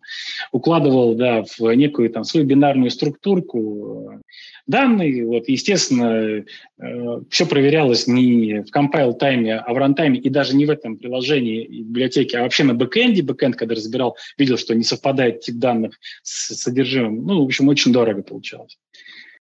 укладывал, 0.52 1.16
да, 1.16 1.44
в 1.58 1.72
некую 1.76 2.10
там 2.10 2.24
свою 2.24 2.46
бинарную 2.46 2.92
структурку 2.92 4.12
э, 4.12 4.22
данные. 4.68 5.26
Вот, 5.26 5.48
естественно, 5.48 6.44
э, 6.82 7.22
все 7.30 7.46
проверялось 7.46 8.08
не 8.08 8.62
в 8.62 8.76
compile 8.76 9.14
time 9.14 9.43
е, 9.43 9.58
а 9.58 9.74
в 9.74 9.78
рантайме, 9.78 10.20
и 10.20 10.30
даже 10.30 10.56
не 10.56 10.66
в 10.66 10.70
этом 10.70 10.98
приложении 10.98 11.68
библиотеки, 11.68 12.36
а 12.36 12.44
вообще 12.44 12.64
на 12.64 12.74
бэкэнде. 12.74 13.24
Бэкэнд, 13.24 13.56
когда 13.56 13.76
разбирал, 13.76 14.18
видел, 14.38 14.58
что 14.58 14.76
не 14.76 14.84
совпадает 14.84 15.42
тип 15.42 15.56
данных 15.56 16.00
с 16.24 16.56
содержимым. 16.56 17.26
Ну, 17.26 17.42
в 17.42 17.46
общем, 17.46 17.68
очень 17.68 17.92
дорого 17.92 18.22
получалось. 18.22 18.78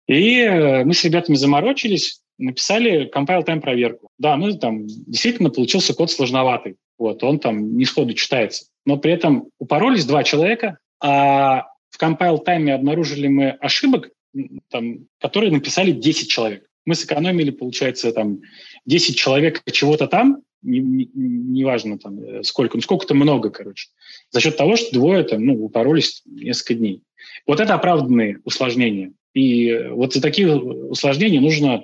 И 0.07 0.39
э, 0.39 0.83
мы 0.83 0.93
с 0.93 1.03
ребятами 1.03 1.35
заморочились, 1.35 2.21
написали 2.37 3.11
compile 3.13 3.45
time 3.45 3.61
проверку. 3.61 4.09
Да, 4.17 4.35
мы 4.37 4.57
там 4.57 4.85
действительно 4.87 5.49
получился 5.49 5.93
код 5.93 6.11
сложноватый. 6.11 6.75
Вот, 6.97 7.23
он 7.23 7.39
там 7.39 7.77
не 7.77 7.85
сходу 7.85 8.13
читается. 8.13 8.65
Но 8.85 8.97
при 8.97 9.11
этом 9.11 9.49
упоролись 9.59 10.05
два 10.05 10.23
человека, 10.23 10.77
а 11.01 11.65
в 11.89 12.01
compile 12.01 12.43
time 12.43 12.67
е 12.67 12.73
обнаружили 12.73 13.27
мы 13.27 13.49
ошибок, 13.49 14.09
там, 14.69 15.07
которые 15.19 15.51
написали 15.51 15.91
10 15.91 16.29
человек. 16.29 16.65
Мы 16.85 16.95
сэкономили, 16.95 17.51
получается, 17.51 18.11
там 18.11 18.39
10 18.85 19.17
человек 19.17 19.61
чего-то 19.71 20.07
там, 20.07 20.41
неважно 20.61 21.89
не, 21.89 21.93
не 21.93 21.99
там 21.99 22.19
э, 22.19 22.43
сколько, 22.43 22.77
ну 22.77 22.81
сколько-то 22.81 23.13
много, 23.13 23.49
короче, 23.49 23.89
за 24.31 24.39
счет 24.39 24.57
того, 24.57 24.75
что 24.75 24.93
двое 24.93 25.23
там, 25.23 25.45
ну, 25.45 25.63
упоролись 25.63 26.21
несколько 26.25 26.75
дней. 26.75 27.01
Вот 27.45 27.59
это 27.59 27.73
оправданные 27.75 28.39
усложнения. 28.43 29.13
И 29.33 29.73
вот 29.89 30.13
за 30.13 30.21
такие 30.21 30.55
усложнения 30.55 31.39
нужно 31.39 31.83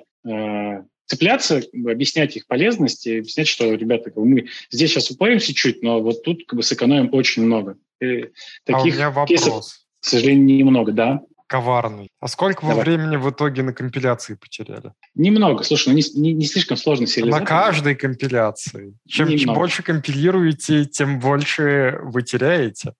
цепляться, 1.06 1.62
объяснять 1.72 2.36
их 2.36 2.46
полезность 2.46 3.06
и 3.06 3.18
объяснять, 3.18 3.48
что, 3.48 3.72
ребята, 3.74 4.04
как 4.04 4.14
бы 4.14 4.24
мы 4.24 4.46
здесь 4.70 4.90
сейчас 4.90 5.10
упоримся 5.10 5.54
чуть, 5.54 5.82
но 5.82 6.00
вот 6.00 6.22
тут 6.22 6.46
как 6.46 6.56
бы 6.56 6.62
сэкономим 6.62 7.10
очень 7.12 7.44
много. 7.44 7.76
И 8.00 8.30
таких 8.64 8.76
а 8.76 8.80
у 8.80 8.86
меня 8.86 9.10
вопрос. 9.10 9.28
Кейсов, 9.28 9.64
к 10.00 10.04
сожалению, 10.04 10.56
немного, 10.56 10.92
да 10.92 11.22
коварный. 11.52 12.08
А 12.18 12.28
сколько 12.28 12.62
Давай. 12.62 12.76
вы 12.76 12.82
времени 12.82 13.16
в 13.16 13.28
итоге 13.28 13.62
на 13.62 13.74
компиляции 13.74 14.38
потеряли? 14.40 14.94
Немного. 15.14 15.64
Слушай, 15.64 15.90
ну 15.90 15.96
не, 15.96 16.02
не, 16.14 16.32
не 16.32 16.46
слишком 16.46 16.78
сложно 16.78 17.06
сериализовать. 17.06 17.42
На 17.42 17.46
каждой 17.46 17.94
компиляции. 17.94 18.94
Чем, 19.06 19.36
чем 19.36 19.52
больше 19.52 19.82
компилируете, 19.82 20.86
тем 20.86 21.20
больше 21.20 21.98
вы 22.04 22.22
теряете. 22.22 22.94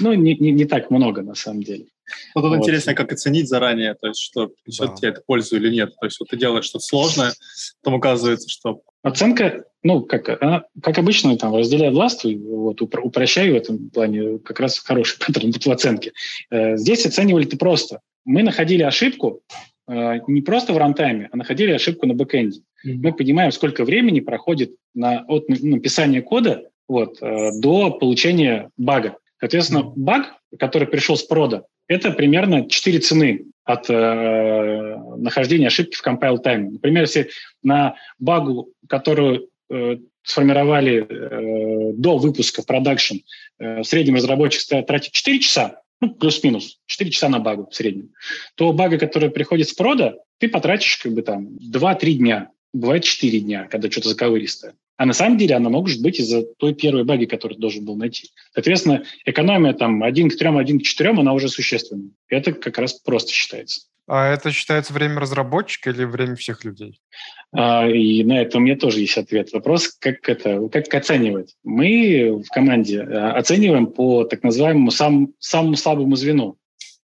Ну, 0.00 0.14
не, 0.14 0.34
не, 0.34 0.50
не 0.50 0.64
так 0.64 0.90
много, 0.90 1.22
на 1.22 1.36
самом 1.36 1.62
деле. 1.62 1.86
Вот 2.34 2.42
тут 2.42 2.50
вот. 2.50 2.58
интересно, 2.58 2.94
как 2.94 3.12
оценить 3.12 3.48
заранее, 3.48 3.94
то 3.94 4.08
есть, 4.08 4.20
что 4.20 4.48
принесет 4.48 4.88
да. 4.88 4.94
тебе 4.94 5.08
это 5.10 5.22
пользу 5.26 5.56
или 5.56 5.70
нет. 5.70 5.94
То 5.98 6.06
есть, 6.06 6.18
вот 6.20 6.28
ты 6.28 6.36
делаешь 6.36 6.64
что-то 6.64 6.84
сложное, 6.84 7.32
потом 7.82 7.98
оказывается, 7.98 8.48
что... 8.48 8.82
Оценка, 9.02 9.64
ну, 9.82 10.02
как, 10.02 10.42
она, 10.42 10.64
как 10.82 10.98
обычно, 10.98 11.36
там, 11.36 11.54
разделяя 11.54 11.90
властвуй, 11.90 12.36
вот, 12.36 12.80
упро- 12.82 13.02
упрощаю 13.02 13.54
в 13.54 13.56
этом 13.56 13.90
плане, 13.90 14.38
как 14.38 14.60
раз 14.60 14.78
хороший 14.78 15.18
паттерн 15.24 15.52
в 15.52 15.66
оценке. 15.68 16.12
Э, 16.50 16.76
здесь 16.76 17.06
оценивали 17.06 17.44
ты 17.44 17.56
просто. 17.56 18.00
Мы 18.24 18.42
находили 18.42 18.82
ошибку 18.82 19.42
э, 19.88 20.20
не 20.26 20.42
просто 20.42 20.72
в 20.72 20.78
рантайме, 20.78 21.28
а 21.32 21.36
находили 21.36 21.72
ошибку 21.72 22.06
на 22.06 22.14
бэкэнде. 22.14 22.60
Mm-hmm. 22.60 22.98
Мы 23.02 23.12
понимаем, 23.12 23.52
сколько 23.52 23.84
времени 23.84 24.20
проходит 24.20 24.72
на, 24.94 25.24
от 25.28 25.48
написания 25.48 26.22
кода 26.22 26.64
вот, 26.88 27.20
э, 27.20 27.50
до 27.60 27.90
получения 27.90 28.70
бага. 28.76 29.16
Соответственно, 29.38 29.82
баг, 29.82 30.34
который 30.58 30.88
пришел 30.88 31.16
с 31.16 31.22
прода, 31.22 31.66
это 31.88 32.10
примерно 32.10 32.68
4 32.68 32.98
цены 33.00 33.46
от 33.64 33.90
э, 33.90 34.96
нахождения 35.16 35.66
ошибки 35.66 35.96
в 35.96 36.06
compile 36.06 36.42
time. 36.42 36.70
Например, 36.70 37.02
если 37.02 37.30
на 37.62 37.96
багу, 38.18 38.70
которую 38.88 39.48
э, 39.70 39.98
сформировали 40.22 41.06
э, 41.08 41.92
до 41.94 42.18
выпуска 42.18 42.62
в 42.62 42.66
продакшн, 42.66 43.16
э, 43.58 43.80
в 43.80 43.84
среднем 43.84 44.16
разработчик 44.16 44.86
тратит 44.86 45.12
4 45.12 45.40
часа, 45.40 45.82
ну, 46.00 46.14
плюс-минус, 46.14 46.80
4 46.86 47.10
часа 47.10 47.28
на 47.28 47.38
багу 47.38 47.68
в 47.70 47.74
среднем, 47.74 48.10
то 48.54 48.72
бага, 48.72 48.98
которая 48.98 49.30
приходит 49.30 49.68
с 49.68 49.72
прода, 49.72 50.16
ты 50.38 50.48
потратишь 50.48 50.96
как 50.98 51.12
бы 51.12 51.22
там 51.22 51.56
2-3 51.72 52.12
дня, 52.14 52.50
бывает 52.72 53.04
4 53.04 53.40
дня, 53.40 53.66
когда 53.70 53.90
что-то 53.90 54.08
заковыристое. 54.08 54.74
А 54.96 55.04
на 55.04 55.12
самом 55.12 55.36
деле 55.36 55.54
она 55.56 55.68
может 55.68 56.00
быть 56.02 56.18
из-за 56.18 56.42
той 56.42 56.74
первой 56.74 57.04
баги, 57.04 57.26
которую 57.26 57.56
ты 57.56 57.60
должен 57.60 57.84
был 57.84 57.96
найти. 57.96 58.30
Соответственно, 58.54 59.04
экономия 59.24 59.74
там 59.74 60.02
1 60.02 60.30
к 60.30 60.36
3, 60.36 60.48
1 60.48 60.80
к 60.80 60.82
4, 60.82 61.10
она 61.10 61.32
уже 61.34 61.48
существенная. 61.48 62.10
Это 62.28 62.52
как 62.52 62.78
раз 62.78 62.94
просто 62.94 63.32
считается. 63.32 63.82
А 64.08 64.28
это 64.32 64.52
считается 64.52 64.92
время 64.92 65.18
разработчика 65.18 65.90
или 65.90 66.04
время 66.04 66.36
всех 66.36 66.64
людей? 66.64 67.00
А, 67.52 67.88
и 67.88 68.22
на 68.22 68.40
это 68.40 68.58
у 68.58 68.60
меня 68.60 68.76
тоже 68.76 69.00
есть 69.00 69.18
ответ. 69.18 69.52
Вопрос, 69.52 69.88
как 69.88 70.28
это, 70.28 70.68
как 70.68 70.94
оценивать? 70.94 71.56
Мы 71.64 72.40
в 72.42 72.48
команде 72.50 73.02
а, 73.02 73.32
оцениваем 73.32 73.88
по 73.88 74.24
так 74.24 74.44
называемому 74.44 74.92
сам, 74.92 75.32
самому 75.40 75.76
слабому 75.76 76.14
звену. 76.14 76.56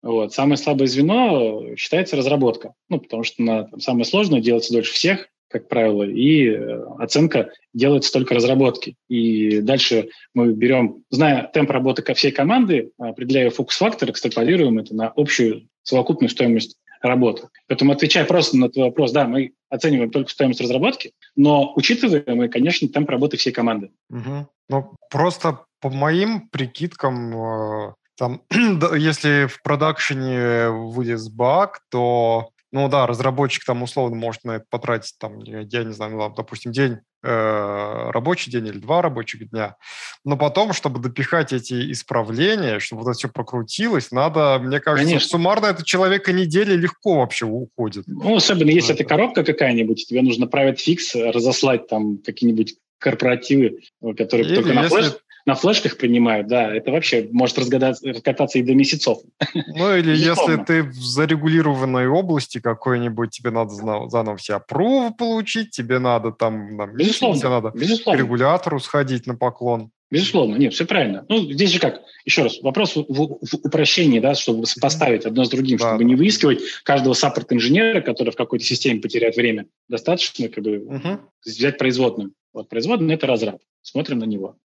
Вот. 0.02 0.32
Самое 0.34 0.56
слабое 0.56 0.86
звено 0.86 1.74
считается 1.76 2.16
разработка. 2.16 2.74
Ну, 2.88 3.00
потому 3.00 3.24
что 3.24 3.42
на, 3.42 3.64
там, 3.64 3.80
самое 3.80 4.04
сложное 4.04 4.40
делается 4.40 4.72
дольше 4.72 4.92
всех, 4.92 5.28
как 5.54 5.68
правило, 5.68 6.02
и 6.02 6.48
э, 6.48 6.82
оценка 6.98 7.52
делается 7.72 8.12
только 8.12 8.34
разработки. 8.34 8.96
И 9.08 9.60
дальше 9.60 10.08
мы 10.34 10.52
берем, 10.52 11.04
зная 11.10 11.48
темп 11.54 11.70
работы 11.70 12.02
всей 12.14 12.32
команды, 12.32 12.90
определяя 12.98 13.50
фокус-фактор, 13.50 14.10
экстраполируем 14.10 14.80
это 14.80 14.96
на 14.96 15.12
общую 15.14 15.68
совокупную 15.84 16.28
стоимость 16.28 16.76
работы. 17.02 17.46
Поэтому, 17.68 17.92
отвечая 17.92 18.24
просто 18.24 18.56
на 18.56 18.68
твой 18.68 18.86
вопрос, 18.86 19.12
да, 19.12 19.28
мы 19.28 19.52
оцениваем 19.70 20.10
только 20.10 20.28
стоимость 20.28 20.60
разработки, 20.60 21.12
но 21.36 21.72
учитываем 21.76 22.36
мы, 22.36 22.48
конечно, 22.48 22.88
темп 22.88 23.10
работы 23.10 23.36
всей 23.36 23.52
команды. 23.52 23.92
Угу. 24.10 24.48
Ну, 24.70 24.92
просто 25.08 25.60
по 25.80 25.88
моим 25.88 26.48
прикидкам, 26.48 27.36
э, 27.36 27.92
там, 28.18 28.42
если 28.50 29.46
в 29.46 29.62
продакшене 29.62 30.70
вылез 30.70 31.28
баг, 31.28 31.78
то 31.90 32.50
ну 32.74 32.88
да, 32.88 33.06
разработчик 33.06 33.64
там 33.64 33.84
условно 33.84 34.16
может 34.16 34.42
на 34.42 34.56
это 34.56 34.64
потратить, 34.68 35.14
там, 35.20 35.38
я 35.38 35.84
не 35.84 35.92
знаю, 35.92 36.34
допустим, 36.36 36.72
день, 36.72 36.98
э, 37.22 38.10
рабочий 38.10 38.50
день 38.50 38.66
или 38.66 38.78
два 38.78 39.00
рабочих 39.00 39.48
дня. 39.48 39.76
Но 40.24 40.36
потом, 40.36 40.72
чтобы 40.72 40.98
допихать 40.98 41.52
эти 41.52 41.92
исправления, 41.92 42.80
чтобы 42.80 43.02
вот 43.02 43.10
это 43.10 43.18
все 43.18 43.28
прокрутилось, 43.28 44.10
надо, 44.10 44.58
мне 44.60 44.80
кажется, 44.80 45.06
Конечно. 45.06 45.28
суммарно 45.28 45.66
это 45.66 45.84
человека 45.84 46.32
недели 46.32 46.74
легко 46.74 47.20
вообще 47.20 47.46
уходит. 47.46 48.06
Ну, 48.08 48.34
особенно 48.34 48.70
если 48.70 48.92
это 48.92 49.04
коробка 49.04 49.44
какая-нибудь, 49.44 50.08
тебе 50.08 50.22
нужно 50.22 50.48
править 50.48 50.80
фикс, 50.80 51.14
разослать 51.14 51.86
там 51.86 52.18
какие-нибудь 52.18 52.74
корпоративы, 52.98 53.82
которые 54.16 54.48
Или 54.48 54.54
только 54.56 54.72
на 54.72 54.88
флеш 54.88 55.12
на 55.46 55.54
флешках 55.54 55.98
принимают, 55.98 56.48
да, 56.48 56.74
это 56.74 56.90
вообще 56.90 57.28
может 57.30 57.58
раскататься 57.58 58.58
и 58.58 58.62
до 58.62 58.74
месяцев. 58.74 59.18
Ну 59.54 59.96
или 59.96 60.10
если 60.16 60.56
ты 60.64 60.82
в 60.82 60.94
зарегулированной 60.94 62.06
области 62.06 62.60
какой-нибудь, 62.60 63.30
тебе 63.30 63.50
надо 63.50 63.70
заново 64.08 64.36
все 64.36 64.54
опрувы 64.54 65.12
получить, 65.14 65.70
тебе 65.70 65.98
надо 65.98 66.32
там, 66.32 66.78
там 66.78 66.96
безусловно, 66.96 67.38
тебе 67.38 67.48
надо 67.50 67.72
безусловно. 67.74 68.18
к 68.18 68.24
регулятору 68.24 68.80
сходить 68.80 69.26
на 69.26 69.34
поклон. 69.34 69.90
Безусловно, 70.10 70.56
нет, 70.56 70.72
все 70.72 70.86
правильно. 70.86 71.26
Ну, 71.28 71.50
здесь 71.50 71.70
же 71.70 71.80
как, 71.80 72.00
еще 72.24 72.44
раз, 72.44 72.60
вопрос 72.62 72.94
в, 72.94 73.04
в, 73.08 73.38
в 73.40 73.54
упрощении, 73.64 74.20
да, 74.20 74.34
чтобы 74.34 74.64
сопоставить 74.64 75.26
одно 75.26 75.44
с 75.44 75.50
другим, 75.50 75.76
да. 75.76 75.88
чтобы 75.88 76.04
не 76.04 76.14
выискивать 76.14 76.60
каждого 76.84 77.14
саппорт-инженера, 77.14 78.00
который 78.00 78.30
в 78.30 78.36
какой-то 78.36 78.64
системе 78.64 79.00
потеряет 79.00 79.34
время. 79.36 79.66
Достаточно 79.88 80.48
как 80.48 80.62
бы 80.62 80.78
угу. 80.78 81.20
взять 81.44 81.78
производную. 81.78 82.32
Вот 82.52 82.68
производная– 82.68 83.14
это 83.16 83.26
разраб. 83.26 83.58
Смотрим 83.82 84.20
на 84.20 84.24
него. 84.24 84.56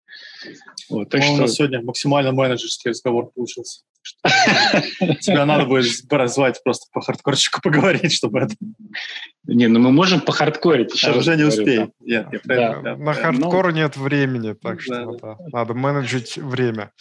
Вот, 0.89 1.09
так 1.09 1.21
ну, 1.21 1.25
что... 1.25 1.33
У 1.35 1.37
нас 1.37 1.53
сегодня 1.53 1.81
максимально 1.81 2.31
менеджерский 2.31 2.89
разговор 2.89 3.31
получился. 3.33 3.81
Тебя 5.21 5.45
надо 5.45 5.65
будет 5.65 6.07
позвать 6.07 6.61
просто 6.63 6.87
по 6.91 7.01
хардкорчику 7.01 7.61
поговорить, 7.61 8.13
чтобы 8.13 8.39
это... 8.39 8.55
Не, 9.45 9.67
ну 9.67 9.79
мы 9.79 9.91
можем 9.91 10.21
по 10.21 10.31
хардкорить. 10.31 10.93
Еще 10.93 11.11
уже 11.11 11.35
не 11.35 11.43
успеем. 11.43 11.91
На 12.01 13.13
хардкор 13.13 13.73
нет 13.73 13.97
времени, 13.97 14.53
так 14.53 14.81
что 14.81 15.37
надо 15.51 15.73
менеджить 15.73 16.37
время. 16.37 16.91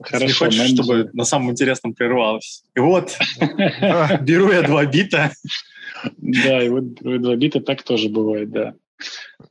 Хорошо. 0.00 0.26
Не 0.26 0.32
хочешь, 0.32 0.70
чтобы 0.70 1.10
на 1.12 1.24
самом 1.24 1.50
интересном 1.50 1.94
прервалось. 1.94 2.64
И 2.74 2.80
вот, 2.80 3.16
беру 4.20 4.50
я 4.50 4.62
два 4.62 4.84
бита. 4.86 5.32
Да, 6.18 6.62
и 6.62 6.68
вот 6.68 6.94
два 6.94 7.36
бита 7.36 7.60
так 7.60 7.82
тоже 7.82 8.08
бывает, 8.08 8.50
да. 8.50 8.74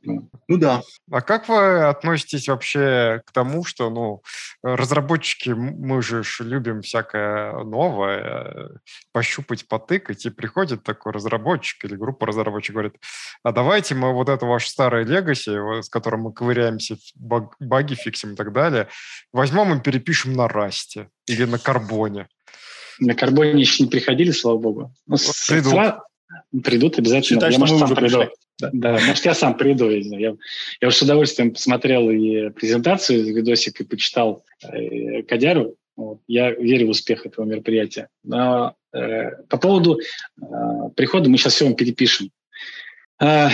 Ну 0.02 0.30
да. 0.48 0.82
А 1.10 1.20
как 1.20 1.48
вы 1.48 1.84
относитесь 1.84 2.48
вообще 2.48 3.22
к 3.26 3.32
тому, 3.32 3.64
что, 3.64 3.90
ну, 3.90 4.22
разработчики, 4.62 5.50
мы 5.50 6.02
же 6.02 6.22
любим 6.40 6.82
всякое 6.82 7.52
новое, 7.64 8.70
пощупать, 9.12 9.68
потыкать, 9.68 10.26
и 10.26 10.30
приходит 10.30 10.82
такой 10.82 11.12
разработчик 11.12 11.84
или 11.84 11.96
группа 11.96 12.26
разработчиков, 12.26 12.74
говорит, 12.74 12.94
а 13.42 13.52
давайте 13.52 13.94
мы 13.94 14.12
вот 14.12 14.28
это 14.28 14.46
ваше 14.46 14.70
старое 14.70 15.04
легаси, 15.04 15.82
с 15.82 15.88
которым 15.88 16.22
мы 16.22 16.32
ковыряемся, 16.32 16.96
баг, 17.14 17.54
баги 17.60 17.94
фиксим 17.94 18.32
и 18.32 18.36
так 18.36 18.52
далее, 18.52 18.88
возьмем 19.32 19.76
и 19.76 19.82
перепишем 19.82 20.32
на 20.32 20.48
расте 20.48 21.08
или 21.26 21.44
на 21.44 21.58
карбоне. 21.58 22.28
На 23.00 23.14
карбоне 23.14 23.60
еще 23.60 23.84
не 23.84 23.90
приходили, 23.90 24.30
слава 24.30 24.58
богу. 24.58 24.94
Ну, 25.06 25.16
придут 26.62 26.98
обязательно. 26.98 27.40
Считай, 27.40 27.52
я, 27.52 27.58
может, 27.58 27.82
уже 27.82 27.94
приду. 27.94 28.24
Да, 28.58 28.70
да, 28.72 28.92
может, 28.92 29.24
я 29.24 29.34
сам 29.34 29.56
приду. 29.56 29.90
Я, 29.90 30.18
я, 30.18 30.36
я 30.80 30.90
с 30.90 31.02
удовольствием 31.02 31.52
посмотрел 31.52 32.10
и 32.10 32.50
презентацию, 32.50 33.34
видосик, 33.34 33.80
и 33.80 33.84
почитал 33.84 34.44
э, 34.62 35.22
Кадяру. 35.22 35.76
Вот. 35.96 36.20
Я 36.26 36.50
верю 36.50 36.88
в 36.88 36.90
успех 36.90 37.26
этого 37.26 37.44
мероприятия. 37.44 38.08
Но 38.22 38.74
э, 38.92 39.30
по 39.48 39.58
поводу 39.58 39.98
э, 40.00 40.44
прихода 40.96 41.30
мы 41.30 41.38
сейчас 41.38 41.54
все 41.54 41.64
вам 41.64 41.74
перепишем. 41.74 42.30
Э, 43.20 43.48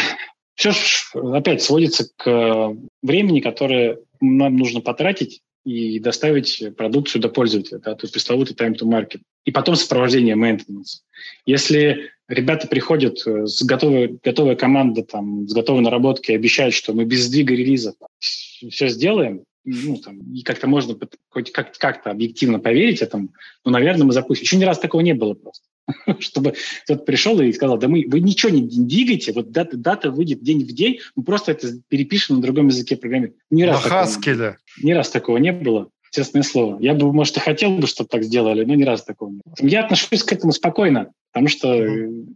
все 0.54 0.72
опять 1.14 1.62
сводится 1.62 2.10
к 2.16 2.76
времени, 3.02 3.40
которое 3.40 3.98
нам 4.20 4.56
нужно 4.56 4.80
потратить 4.80 5.40
и 5.64 5.98
доставить 5.98 6.62
продукцию 6.76 7.20
до 7.22 7.28
пользователя, 7.28 7.78
да, 7.78 7.94
то 7.94 8.04
есть 8.04 8.14
пресловутый 8.14 8.56
time 8.56 8.74
to 8.74 8.86
market. 8.86 9.20
И 9.44 9.50
потом 9.50 9.76
сопровождение 9.76 10.36
maintenance. 10.36 11.02
Если 11.46 12.10
ребята 12.28 12.66
приходят 12.66 13.26
э, 13.26 13.46
с 13.46 13.62
готовой, 13.62 14.18
готовой 14.22 14.56
командой, 14.56 15.02
там, 15.02 15.46
с 15.48 15.52
готовой 15.52 15.82
наработкой, 15.82 16.36
обещают, 16.36 16.74
что 16.74 16.92
мы 16.92 17.04
без 17.04 17.24
сдвига 17.24 17.54
релиза 17.54 17.94
все 18.18 18.88
сделаем, 18.88 19.44
ну, 19.64 19.96
там, 19.98 20.20
и 20.32 20.42
как-то 20.42 20.66
можно 20.66 20.98
хоть 21.28 21.52
как- 21.52 21.76
как-то 21.76 22.10
объективно 22.10 22.58
поверить 22.58 23.02
этому, 23.02 23.28
ну, 23.64 23.70
наверное, 23.70 24.06
мы 24.06 24.12
запустим. 24.12 24.44
Еще 24.44 24.56
ни 24.56 24.64
раз 24.64 24.78
такого 24.78 25.02
не 25.02 25.14
было 25.14 25.34
просто. 25.34 25.64
Чтобы 26.20 26.54
кто-то 26.84 27.02
пришел 27.04 27.40
и 27.40 27.52
сказал, 27.52 27.78
да 27.78 27.88
мы, 27.88 28.04
вы 28.08 28.20
ничего 28.20 28.52
не 28.52 28.62
двигаете, 28.62 29.32
вот 29.32 29.50
дата, 29.50 29.76
дата 29.76 30.10
выйдет 30.10 30.42
день 30.42 30.64
в 30.64 30.72
день, 30.72 31.00
мы 31.16 31.24
просто 31.24 31.52
это 31.52 31.68
перепишем 31.88 32.36
на 32.36 32.42
другом 32.42 32.68
языке 32.68 32.96
программирования. 32.96 33.40
Ни 33.50 33.62
раз, 33.62 33.84
на 33.84 33.90
Хаскеле. 33.90 34.56
Ни 34.82 34.92
раз 34.92 35.10
такого 35.10 35.38
не 35.38 35.52
было. 35.52 35.88
Честное 36.12 36.42
слово. 36.42 36.76
Я 36.80 36.94
бы, 36.94 37.12
может, 37.12 37.36
и 37.36 37.40
хотел 37.40 37.70
бы, 37.76 37.86
чтобы 37.86 38.08
так 38.08 38.24
сделали, 38.24 38.64
но 38.64 38.74
ни 38.74 38.82
разу 38.82 39.04
такого 39.04 39.30
не 39.30 39.40
было. 39.44 39.54
Я 39.68 39.84
отношусь 39.84 40.24
к 40.24 40.32
этому 40.32 40.52
спокойно, 40.52 41.12
потому 41.32 41.48
что, 41.48 41.86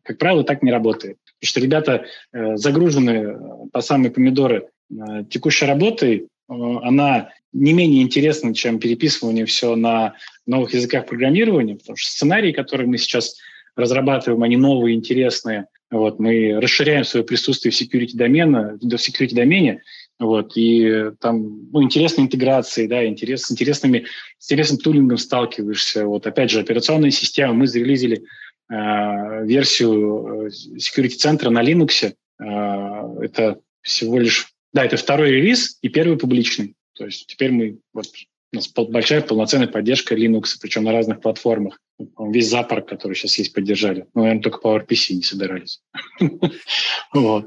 как 0.04 0.18
правило, 0.18 0.44
так 0.44 0.62
не 0.62 0.70
работает. 0.70 1.16
Потому 1.40 1.48
что 1.48 1.60
ребята 1.60 2.04
э, 2.32 2.56
загружены 2.56 3.10
э, 3.10 3.36
по 3.72 3.80
самые 3.80 4.12
помидоры 4.12 4.68
э, 4.90 5.24
текущей 5.28 5.66
работой, 5.66 6.18
э, 6.18 6.24
она 6.48 7.30
не 7.52 7.72
менее 7.72 8.02
интересна, 8.02 8.54
чем 8.54 8.78
переписывание 8.78 9.44
все 9.44 9.74
на 9.74 10.14
новых 10.46 10.74
языках 10.74 11.06
программирования, 11.06 11.76
потому 11.76 11.96
что 11.96 12.10
сценарии, 12.10 12.52
которые 12.52 12.86
мы 12.86 12.98
сейчас 12.98 13.36
разрабатываем, 13.76 14.42
они 14.42 14.56
новые, 14.56 14.94
интересные. 14.94 15.66
Вот, 15.90 16.18
мы 16.18 16.58
расширяем 16.60 17.04
свое 17.04 17.24
присутствие 17.24 17.72
в 17.72 17.80
security 17.80 18.14
домена, 18.14 18.78
в 18.80 18.86
security 18.86 19.34
домене, 19.34 19.82
вот, 20.18 20.56
и 20.56 21.10
там 21.20 21.70
ну, 21.72 21.82
интересные 21.82 22.26
интеграции, 22.26 22.86
да, 22.86 23.04
интерес, 23.06 23.42
с, 23.42 23.52
интересными, 23.52 24.06
с 24.38 24.50
интересным 24.50 24.78
тулингом 24.78 25.18
сталкиваешься. 25.18 26.06
Вот, 26.06 26.26
опять 26.26 26.50
же, 26.50 26.60
операционные 26.60 27.10
системы. 27.10 27.54
Мы 27.54 27.66
зарелизили 27.66 28.22
э, 28.70 29.44
версию 29.44 30.46
э, 30.46 30.50
security-центра 30.76 31.50
на 31.50 31.62
Linux. 31.62 32.14
Э, 32.38 33.22
это 33.22 33.60
всего 33.82 34.18
лишь... 34.18 34.48
Да, 34.72 34.84
это 34.84 34.96
второй 34.96 35.30
релиз 35.30 35.78
и 35.82 35.88
первый 35.88 36.16
публичный. 36.16 36.74
То 36.94 37.06
есть 37.06 37.26
теперь 37.26 37.50
мы... 37.50 37.78
Вот, 37.92 38.06
у 38.54 38.56
нас 38.56 38.68
большая 38.88 39.20
полноценная 39.20 39.68
поддержка 39.68 40.14
Linux, 40.14 40.56
причем 40.60 40.84
на 40.84 40.92
разных 40.92 41.20
платформах. 41.20 41.78
Весь 42.18 42.48
запарк, 42.48 42.88
который 42.88 43.14
сейчас 43.14 43.38
есть, 43.38 43.52
поддержали. 43.52 44.06
Ну, 44.14 44.22
наверное, 44.22 44.42
только 44.42 44.60
PowerPC 44.66 45.14
не 45.14 45.22
собирались. 45.22 45.80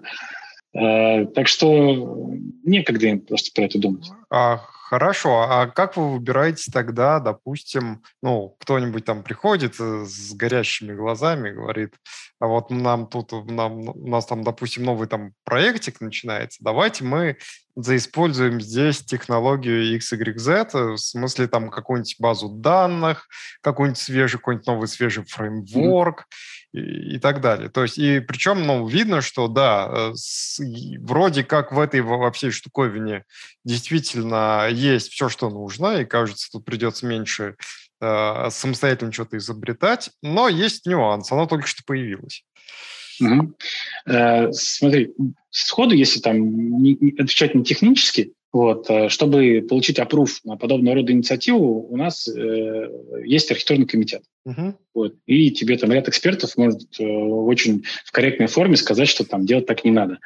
Э, 0.74 1.26
так 1.34 1.48
что 1.48 2.36
некогда 2.63 3.08
им 3.08 3.22
просто 3.22 3.50
про 3.56 3.65
это 3.65 3.80
думать. 3.80 4.12
А, 4.30 4.62
хорошо, 4.89 5.41
а 5.41 5.67
как 5.67 5.97
вы 5.97 6.13
выбираете 6.13 6.71
тогда, 6.71 7.19
допустим, 7.19 8.04
ну, 8.21 8.56
кто-нибудь 8.60 9.04
там 9.04 9.21
приходит 9.21 9.76
э, 9.80 10.06
с 10.06 10.34
горящими 10.34 10.93
глазами, 10.93 11.52
говорит, 11.52 11.93
а 12.39 12.47
вот 12.47 12.71
нам 12.71 13.08
тут, 13.08 13.34
нам, 13.50 13.89
у 13.89 14.08
нас 14.08 14.26
там, 14.26 14.43
допустим, 14.43 14.84
новый 14.84 15.10
там 15.10 15.34
проектик 15.43 16.00
начинается, 16.00 16.63
давайте 16.63 17.04
мы 17.04 17.38
заиспользуем 17.76 18.62
здесь 18.62 19.04
технологию 19.04 19.97
XYZ, 19.97 20.69
э, 20.73 20.84
в 20.93 20.97
смысле 20.97 21.47
там 21.47 21.69
какую-нибудь 21.69 22.15
базу 22.19 22.47
данных, 22.47 23.28
какой-нибудь 23.62 24.00
свежий, 24.00 24.38
какой-нибудь 24.38 24.67
новый 24.67 24.88
свежий 24.88 25.26
фреймворк, 25.26 26.21
mm-hmm 26.21 26.67
и, 26.78 27.16
и 27.16 27.20
так 27.20 27.42
далее. 27.42 27.70
То 27.70 27.84
есть, 27.84 27.98
и 27.98 28.20
причем, 28.20 28.66
ну, 28.66 28.88
видно, 28.88 29.22
что, 29.22 29.48
да, 29.48 29.90
э, 29.90 30.12
с, 30.16 30.62
вроде 31.00 31.44
как 31.44 31.72
в 31.72 31.80
этой 31.80 32.02
во 32.02 32.32
всей 32.32 32.52
штуковине 32.52 33.24
действительно 33.63 34.68
есть 34.70 35.12
все, 35.12 35.30
что 35.30 35.50
нужно, 35.50 36.02
и, 36.02 36.06
кажется, 36.06 36.50
тут 36.52 36.66
придется 36.66 37.06
меньше 37.06 37.56
э, 38.02 38.50
самостоятельно 38.50 39.12
что-то 39.12 39.38
изобретать, 39.38 40.12
но 40.22 40.48
есть 40.48 40.86
нюанс, 40.86 41.32
оно 41.32 41.46
только 41.46 41.68
что 41.68 41.84
появилось. 41.86 42.44
Угу. 43.20 43.58
Э, 44.06 44.52
смотри, 44.52 45.13
сходу, 45.50 45.96
если 45.96 46.20
там 46.20 46.38
не, 46.82 46.96
не 47.00 47.12
отвечать 47.12 47.56
не 47.56 47.63
технически, 47.63 48.34
вот, 48.58 48.89
э, 48.89 49.10
чтобы 49.10 49.65
получить 49.70 50.00
опруф 50.00 50.41
на 50.43 50.58
подобного 50.58 50.96
рода 50.96 51.12
инициативу, 51.12 51.88
у 51.89 51.96
нас 51.96 52.28
э, 52.28 52.89
есть 53.24 53.52
архитектурный 53.52 53.86
комитет. 53.86 54.24
Uh-huh. 54.48 54.74
Вот, 54.96 55.13
и 55.28 55.52
тебе 55.52 55.78
там 55.78 55.91
ряд 55.91 56.08
экспертов 56.08 56.58
может 56.58 56.82
э, 57.00 57.04
очень 57.04 57.84
в 58.04 58.12
корректной 58.12 58.48
форме 58.48 58.76
сказать, 58.76 59.10
что 59.10 59.26
там 59.26 59.46
делать 59.46 59.67
так 59.67 59.86
не 59.86 59.91
надо 59.91 60.17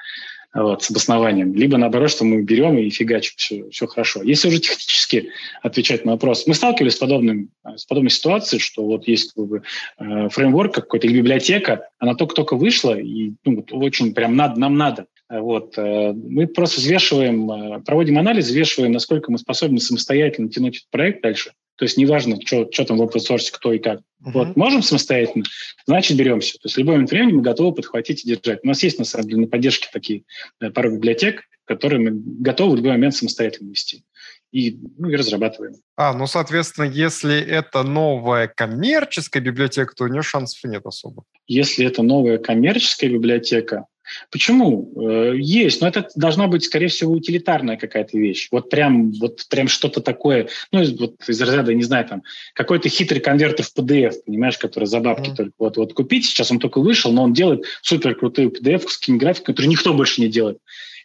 вот, 0.54 0.84
с 0.84 0.92
обоснованием. 0.92 1.54
Либо 1.54 1.78
наоборот, 1.78 2.10
что 2.10 2.24
мы 2.24 2.42
берем 2.42 2.78
и 2.78 2.90
фигачим, 2.90 3.34
все, 3.36 3.70
все 3.70 3.88
хорошо. 3.88 4.22
Если 4.24 4.48
уже 4.48 4.60
технически 4.60 5.30
отвечать 5.62 6.06
на 6.06 6.14
вопрос, 6.14 6.46
мы 6.48 6.54
сталкивались 6.54 6.96
с, 6.96 7.00
подобным, 7.00 7.50
с 7.76 7.86
подобной 7.86 8.12
ситуацией, 8.12 8.62
что 8.62 8.86
вот 8.86 9.08
есть 9.08 9.34
как 9.34 9.46
бы, 9.46 9.64
э, 10.00 10.30
фреймворк 10.30 10.74
какой-то 10.74 11.08
или 11.08 11.18
библиотека, 11.18 11.90
она 12.00 12.16
только-только 12.16 12.56
вышла, 12.56 12.98
и 12.98 13.34
ну, 13.46 13.66
очень 13.72 14.14
прям 14.14 14.36
надо, 14.36 14.60
нам 14.60 14.78
надо. 14.78 15.08
Вот. 15.40 15.78
Э, 15.78 16.12
мы 16.14 16.48
просто 16.48 16.82
взвешиваем, 16.82 17.50
э, 17.50 17.80
проводим 17.82 18.20
анализ, 18.20 18.48
взвешиваем, 18.48 18.92
насколько 18.92 19.32
мы 19.32 19.38
способны 19.38 19.80
самостоятельно 19.80 20.50
тянуть 20.50 20.78
этот 20.78 20.90
проект 20.90 21.24
дальше. 21.24 21.52
То 21.78 21.86
есть 21.86 21.98
неважно, 21.98 22.38
что, 22.46 22.70
что 22.72 22.86
там 22.86 22.98
в 22.98 23.02
open 23.02 23.22
source, 23.28 23.48
кто 23.52 23.72
и 23.74 23.80
как. 23.80 24.00
Uh-huh. 24.00 24.32
Вот, 24.34 24.56
можем 24.56 24.84
самостоятельно, 24.84 25.46
значит, 25.88 26.18
беремся. 26.18 26.54
То 26.54 26.66
есть 26.66 26.76
в 26.76 26.78
любой 26.78 26.96
момент 26.96 27.12
времени 27.12 27.34
мы 27.34 27.42
готовы 27.42 27.74
подхватить 27.74 28.24
и 28.24 28.28
держать. 28.28 28.60
У 28.64 28.68
нас 28.68 28.84
есть, 28.84 29.00
на 29.00 29.06
самом 29.06 29.28
деле, 29.30 29.42
на 29.42 29.48
поддержке 29.48 29.88
такие 29.92 30.24
э, 30.60 30.70
пару 30.70 30.94
библиотек, 30.94 31.44
которые 31.66 32.02
мы 32.02 32.12
готовы 32.14 32.74
в 32.74 32.76
любой 32.76 32.92
момент 32.92 33.16
самостоятельно 33.16 33.70
вести. 33.70 34.04
И, 34.52 34.78
ну, 34.98 35.10
и 35.10 35.16
разрабатываем. 35.16 35.76
А, 35.96 36.14
ну, 36.14 36.28
соответственно, 36.28 36.86
если 36.86 37.40
это 37.40 37.84
новая 37.84 38.48
коммерческая 38.50 39.42
библиотека, 39.42 39.94
то 39.96 40.04
у 40.04 40.08
нее 40.08 40.24
шансов 40.24 40.62
нет 40.70 40.86
особо. 40.86 41.24
Если 41.48 41.86
это 41.86 42.04
новая 42.04 42.38
коммерческая 42.38 43.10
библиотека, 43.10 43.86
Почему? 44.32 44.92
Э, 44.96 45.34
есть, 45.36 45.82
но 45.82 45.88
это 45.88 46.08
должна 46.16 46.48
быть, 46.48 46.64
скорее 46.64 46.88
всего, 46.88 47.14
утилитарная 47.14 47.78
какая-то 47.78 48.18
вещь. 48.18 48.48
Вот 48.52 48.70
прям, 48.70 49.12
вот 49.14 49.46
прям 49.50 49.68
что-то 49.68 50.02
такое, 50.02 50.50
ну, 50.72 50.84
вот 51.00 51.16
из 51.28 51.42
разряда, 51.42 51.74
не 51.74 51.84
знаю, 51.84 52.08
там, 52.08 52.24
какой-то 52.54 52.90
хитрый 52.90 53.22
конвертер 53.22 53.66
в 53.66 53.74
PDF, 53.78 54.14
понимаешь, 54.26 54.58
который 54.58 54.86
за 54.86 55.00
бабки 55.00 55.30
mm. 55.30 55.36
только 55.36 55.54
вот, 55.60 55.78
вот 55.78 55.94
купить. 55.94 56.26
Сейчас 56.26 56.52
он 56.52 56.60
только 56.60 56.80
вышел, 56.80 57.12
но 57.12 57.24
он 57.24 57.34
делает 57.34 57.66
супер 57.82 58.16
крутую 58.16 58.50
PDF 58.50 58.88
с 58.88 58.98
кинографикой, 58.98 59.54
которую 59.54 59.70
никто 59.70 59.94
больше 59.94 60.22
не 60.22 60.28
делает. 60.28 60.58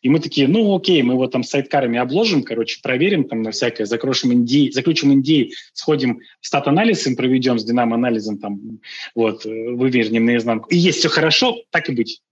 И 0.06 0.08
мы 0.08 0.20
такие, 0.20 0.46
ну 0.46 0.72
окей, 0.76 1.02
мы 1.02 1.14
его 1.14 1.26
там 1.26 1.42
сайткарами 1.42 1.98
обложим, 1.98 2.44
короче, 2.44 2.78
проверим 2.80 3.24
там 3.24 3.42
на 3.42 3.50
всякое, 3.50 3.86
закрошим 3.86 4.32
индей, 4.32 4.70
заключим 4.70 5.12
индей, 5.12 5.52
сходим 5.72 6.20
стат-анализ 6.40 7.08
им 7.08 7.16
проведем 7.16 7.58
с 7.58 7.64
динамо-анализом, 7.64 8.38
там, 8.38 8.60
вот, 9.16 9.44
э, 9.44 9.48
вывернем 9.48 10.24
наизнанку. 10.24 10.68
И 10.68 10.76
есть 10.76 11.00
все 11.00 11.08
хорошо, 11.08 11.56
так 11.70 11.88
и 11.88 11.92
быть. 11.92 12.22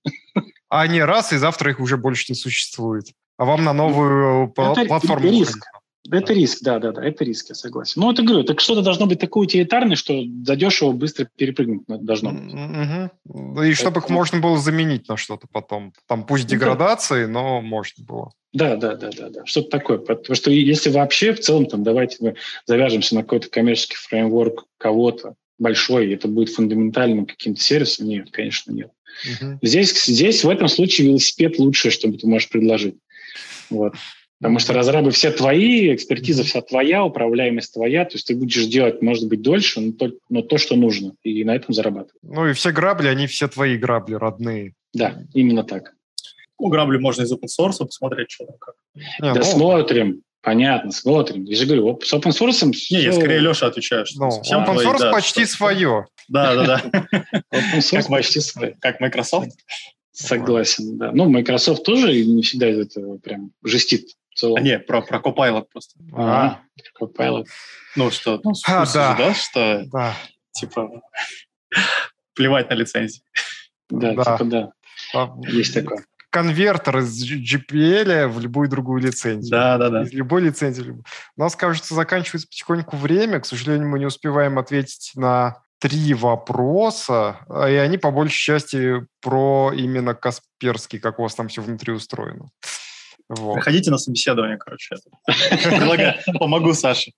а 0.68 0.82
они 0.82 1.00
раз, 1.00 1.32
и 1.32 1.36
завтра 1.36 1.72
их 1.72 1.80
уже 1.80 1.96
больше 1.96 2.26
не 2.28 2.36
существует. 2.36 3.06
А 3.38 3.44
вам 3.44 3.64
на 3.64 3.72
новую 3.72 4.54
ну, 4.56 4.72
это, 4.72 4.84
платформу... 4.84 5.28
Риск. 5.28 5.66
Это 6.10 6.34
риск, 6.34 6.58
да, 6.62 6.78
да, 6.78 6.92
да, 6.92 7.02
это 7.02 7.24
риск, 7.24 7.48
я 7.48 7.54
согласен. 7.54 8.00
Ну, 8.02 8.12
это 8.12 8.22
говорю, 8.22 8.44
так 8.44 8.60
что-то 8.60 8.82
должно 8.82 9.06
быть 9.06 9.20
такое 9.20 9.44
утилитарное, 9.44 9.96
что 9.96 10.22
задешево 10.44 10.92
быстро 10.92 11.28
перепрыгнуть 11.36 11.84
должно 11.86 12.32
быть. 12.32 12.52
Угу. 12.52 13.62
И 13.62 13.72
чтобы 13.72 14.00
их 14.00 14.10
можно 14.10 14.38
было 14.38 14.58
заменить 14.58 15.08
на 15.08 15.16
что-то 15.16 15.46
потом. 15.50 15.94
Там 16.06 16.26
пусть 16.26 16.46
деградации, 16.46 17.24
да. 17.24 17.30
но 17.32 17.60
можно 17.62 18.04
было. 18.04 18.32
Да, 18.52 18.76
да, 18.76 18.96
да, 18.96 19.10
да, 19.16 19.30
да. 19.30 19.46
Что-то 19.46 19.70
такое. 19.70 19.98
Потому 19.98 20.36
что 20.36 20.50
если 20.50 20.90
вообще 20.90 21.32
в 21.32 21.40
целом, 21.40 21.66
там, 21.66 21.82
давайте 21.82 22.18
мы 22.20 22.34
завяжемся 22.66 23.14
на 23.14 23.22
какой-то 23.22 23.48
коммерческий 23.48 23.96
фреймворк 23.96 24.66
кого-то 24.76 25.34
большой, 25.58 26.08
и 26.08 26.14
это 26.14 26.28
будет 26.28 26.50
фундаментальным 26.50 27.24
каким-то 27.24 27.62
сервисом, 27.62 28.08
нет, 28.08 28.28
конечно, 28.30 28.72
нет. 28.72 28.90
Угу. 29.40 29.58
Здесь, 29.62 30.04
здесь 30.04 30.44
в 30.44 30.48
этом 30.50 30.68
случае 30.68 31.08
велосипед 31.08 31.58
лучшее, 31.58 31.92
что 31.92 32.12
ты 32.12 32.26
можешь 32.26 32.50
предложить. 32.50 32.96
Вот. 33.70 33.94
Потому 34.40 34.58
что 34.58 34.72
разрабы 34.72 35.10
все 35.10 35.30
твои, 35.30 35.94
экспертиза 35.94 36.44
вся 36.44 36.60
твоя, 36.60 37.04
управляемость 37.04 37.72
твоя, 37.72 38.04
то 38.04 38.14
есть 38.14 38.26
ты 38.26 38.34
будешь 38.34 38.66
делать, 38.66 39.00
может 39.00 39.28
быть, 39.28 39.42
дольше, 39.42 39.80
но 39.80 39.92
то, 39.92 40.12
но 40.28 40.42
то 40.42 40.58
что 40.58 40.76
нужно, 40.76 41.14
и 41.22 41.44
на 41.44 41.54
этом 41.54 41.72
зарабатывать. 41.72 42.20
Ну 42.22 42.48
и 42.48 42.52
все 42.52 42.72
грабли, 42.72 43.08
они 43.08 43.26
все 43.26 43.48
твои 43.48 43.76
грабли, 43.78 44.14
родные. 44.14 44.74
Да, 44.92 45.22
именно 45.32 45.64
так. 45.64 45.94
Ну, 46.58 46.68
грабли 46.68 46.98
можно 46.98 47.22
из 47.22 47.32
open 47.32 47.48
source 47.48 47.84
посмотреть, 47.84 48.30
что 48.30 48.46
там 48.46 48.56
как. 48.60 48.74
Не, 48.94 49.34
да 49.34 49.40
ну, 49.40 49.42
смотрим, 49.42 50.22
понятно, 50.40 50.92
смотрим. 50.92 51.44
Я 51.44 51.56
же 51.56 51.66
говорю, 51.66 52.00
с 52.02 52.12
open 52.12 52.30
source... 52.30 52.70
Не, 52.90 53.02
я 53.02 53.12
скорее 53.12 53.40
Леша 53.40 53.66
отвечаю. 53.66 54.04
Ну, 54.16 54.28
open 54.28 54.76
source 54.76 54.98
да, 54.98 55.12
почти 55.12 55.44
что, 55.44 55.56
свое. 55.56 56.06
Да, 56.28 56.54
да, 56.54 56.66
да. 56.66 57.06
Open 57.52 57.78
source 57.78 58.08
почти 58.08 58.40
свое. 58.40 58.76
Как 58.80 59.00
Microsoft? 59.00 59.50
Согласен, 60.12 60.96
да. 60.96 61.10
Ну, 61.12 61.28
Microsoft 61.28 61.82
тоже 61.84 62.24
не 62.24 62.42
всегда 62.42 62.70
из 62.70 62.78
этого 62.78 63.18
прям 63.18 63.50
жестит. 63.64 64.10
А 64.56 64.60
не, 64.60 64.78
про, 64.78 65.02
про 65.02 65.18
Copilot 65.18 65.66
просто. 65.70 65.98
А, 66.12 66.60
Copilot. 67.00 67.46
Ну, 67.96 68.10
что, 68.10 68.40
ну, 68.42 68.52
а, 68.66 68.84
да. 68.92 69.14
да, 69.16 69.34
что, 69.34 69.84
да. 69.86 70.14
типа, 70.52 70.90
плевать 72.34 72.68
на 72.70 72.74
лицензии. 72.74 73.22
Да, 73.88 74.14
да. 74.14 74.36
типа, 74.36 74.44
да. 74.44 74.72
А, 75.14 75.34
Есть 75.48 75.74
такое. 75.74 76.04
Конвертер 76.30 76.98
из 76.98 77.32
GPL 77.32 78.26
в 78.26 78.40
любую 78.40 78.68
другую 78.68 79.00
лицензию. 79.00 79.50
Да, 79.50 79.78
да, 79.78 79.88
да. 79.88 80.02
Из 80.02 80.12
любой 80.12 80.42
лицензии. 80.42 80.90
У 81.36 81.40
нас, 81.40 81.54
кажется, 81.54 81.94
заканчивается 81.94 82.48
потихоньку 82.48 82.96
время. 82.96 83.38
К 83.38 83.46
сожалению, 83.46 83.88
мы 83.88 84.00
не 84.00 84.06
успеваем 84.06 84.58
ответить 84.58 85.12
на 85.14 85.62
три 85.78 86.14
вопроса, 86.14 87.40
а, 87.48 87.68
и 87.68 87.74
они 87.74 87.98
по 87.98 88.10
большей 88.10 88.38
части 88.38 89.06
про 89.20 89.72
именно 89.76 90.14
Касперский, 90.14 90.98
как 90.98 91.18
у 91.18 91.22
вас 91.22 91.34
там 91.34 91.48
все 91.48 91.62
внутри 91.62 91.92
устроено. 91.92 92.48
Вот. 93.28 93.54
Приходите 93.54 93.90
на 93.90 93.98
собеседование, 93.98 94.58
короче. 94.58 94.96
Предлагаю, 95.26 96.14
помогу 96.38 96.74
Саше. 96.74 97.12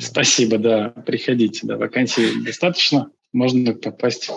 Спасибо, 0.00 0.58
да. 0.58 0.90
Приходите, 0.90 1.66
да. 1.66 1.76
Вакансий 1.76 2.42
достаточно. 2.42 3.10
Можно 3.32 3.74
попасть 3.74 4.28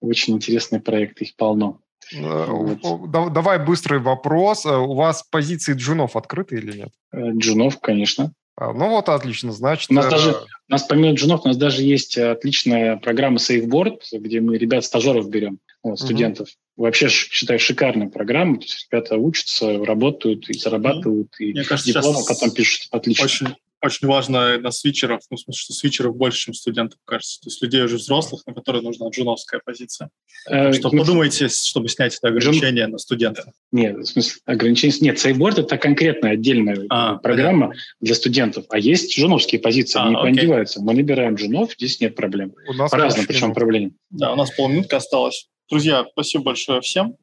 в 0.00 0.06
очень 0.06 0.34
интересные 0.36 0.80
проекты, 0.80 1.24
их 1.24 1.36
полно. 1.36 1.80
Э, 2.14 2.46
вот. 2.46 3.10
Давай 3.10 3.64
быстрый 3.64 4.00
вопрос. 4.00 4.64
Э, 4.64 4.76
у 4.76 4.94
вас 4.94 5.24
позиции 5.30 5.74
джунов 5.74 6.16
открыты 6.16 6.56
или 6.56 6.78
нет? 6.78 6.90
Э, 7.12 7.30
джунов, 7.32 7.78
конечно. 7.80 8.32
А, 8.56 8.72
ну 8.72 8.88
вот, 8.88 9.08
отлично. 9.08 9.52
Значит, 9.52 9.90
у 9.90 9.94
нас, 9.94 10.08
даже, 10.08 10.32
у 10.32 10.72
нас 10.72 10.82
помимо 10.82 11.14
джунов, 11.14 11.44
у 11.44 11.48
нас 11.48 11.56
даже 11.56 11.82
есть 11.82 12.18
отличная 12.18 12.96
программа 12.96 13.36
SafeBoard, 13.36 13.98
где 14.12 14.40
мы 14.40 14.58
ребят-стажеров 14.58 15.28
берем, 15.28 15.58
вот, 15.82 16.00
студентов. 16.00 16.48
Угу. 16.48 16.67
Вообще, 16.78 17.08
считаю, 17.08 17.58
шикарная 17.58 18.08
программа. 18.08 18.58
То 18.58 18.62
есть 18.62 18.86
ребята 18.90 19.16
учатся, 19.16 19.84
работают 19.84 20.48
и 20.48 20.56
зарабатывают, 20.56 21.34
и 21.40 21.52
Мне 21.52 21.64
кажется, 21.64 21.92
дипломы 21.92 22.20
потом 22.26 22.52
пишут 22.52 22.86
отлично. 22.92 23.24
Очень, 23.24 23.46
очень 23.82 24.06
важно 24.06 24.58
на 24.58 24.70
свитчеров, 24.70 25.22
ну, 25.28 25.36
в 25.36 25.40
смысле, 25.40 25.60
что 25.60 25.72
свитчеров 25.72 26.16
больше, 26.16 26.46
чем 26.46 26.54
студентов, 26.54 27.00
кажется. 27.04 27.40
То 27.40 27.48
есть 27.48 27.60
людей 27.62 27.82
уже 27.82 27.96
взрослых, 27.96 28.46
на 28.46 28.54
которые 28.54 28.82
нужна 28.82 29.08
джуновская 29.08 29.60
позиция. 29.64 30.10
Э, 30.46 30.72
что 30.72 30.82
смысле... 30.82 30.98
подумайте, 31.00 31.48
чтобы 31.48 31.88
снять 31.88 32.16
это 32.16 32.28
ограничение 32.28 32.84
Джун... 32.84 32.92
на 32.92 32.98
студента? 32.98 33.52
Нет, 33.72 33.96
в 33.96 34.04
смысле, 34.06 34.40
ограничение... 34.46 34.96
Нет, 35.00 35.18
Сейфборд— 35.18 35.58
это 35.60 35.78
конкретная 35.78 36.34
отдельная 36.34 36.86
а, 36.90 37.16
программа 37.16 37.70
понятно. 37.70 37.82
для 38.00 38.14
студентов. 38.14 38.66
А 38.68 38.78
есть 38.78 39.18
джуновские 39.18 39.60
позиции, 39.60 39.98
а, 39.98 40.04
они 40.22 40.38
окей. 40.38 40.48
Мы 40.76 40.94
набираем 40.94 41.34
джунов, 41.34 41.72
здесь 41.72 42.00
нет 42.00 42.14
проблем. 42.14 42.54
У 42.68 42.72
нас 42.74 42.88
По 42.88 42.98
разным 42.98 43.26
причем 43.26 43.52
проблемам. 43.52 43.96
Да, 44.10 44.32
у 44.32 44.36
нас 44.36 44.52
полминутки 44.52 44.94
осталось. 44.94 45.48
Друзья, 45.70 46.06
спасибо 46.12 46.44
большое 46.44 46.80
всем. 46.80 47.16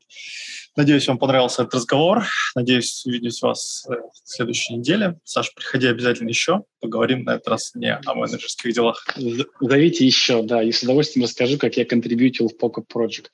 Надеюсь, 0.76 1.08
вам 1.08 1.18
понравился 1.18 1.64
этот 1.64 1.76
разговор. 1.76 2.26
Надеюсь 2.54 3.06
увидеть 3.06 3.42
вас 3.42 3.88
э, 3.90 3.94
в 3.94 4.30
следующей 4.30 4.76
неделе. 4.76 5.18
Саша, 5.24 5.52
приходи 5.56 5.88
обязательно 5.88 6.30
еще. 6.30 6.64
Поговорим 6.82 7.24
на 7.24 7.36
этот 7.36 7.48
раз 7.48 7.74
не 7.76 7.96
о 7.96 8.14
менеджерских 8.14 8.74
делах. 8.74 9.08
Зовите 9.62 10.06
еще, 10.06 10.44
да. 10.44 10.62
И 10.62 10.72
с 10.72 10.84
удовольствием 10.84 11.24
расскажу, 11.24 11.58
как 11.58 11.78
я 11.78 11.86
контрибьютил 11.86 12.50
в 12.50 12.62
Pocket 12.62 12.86
Project. 12.94 13.28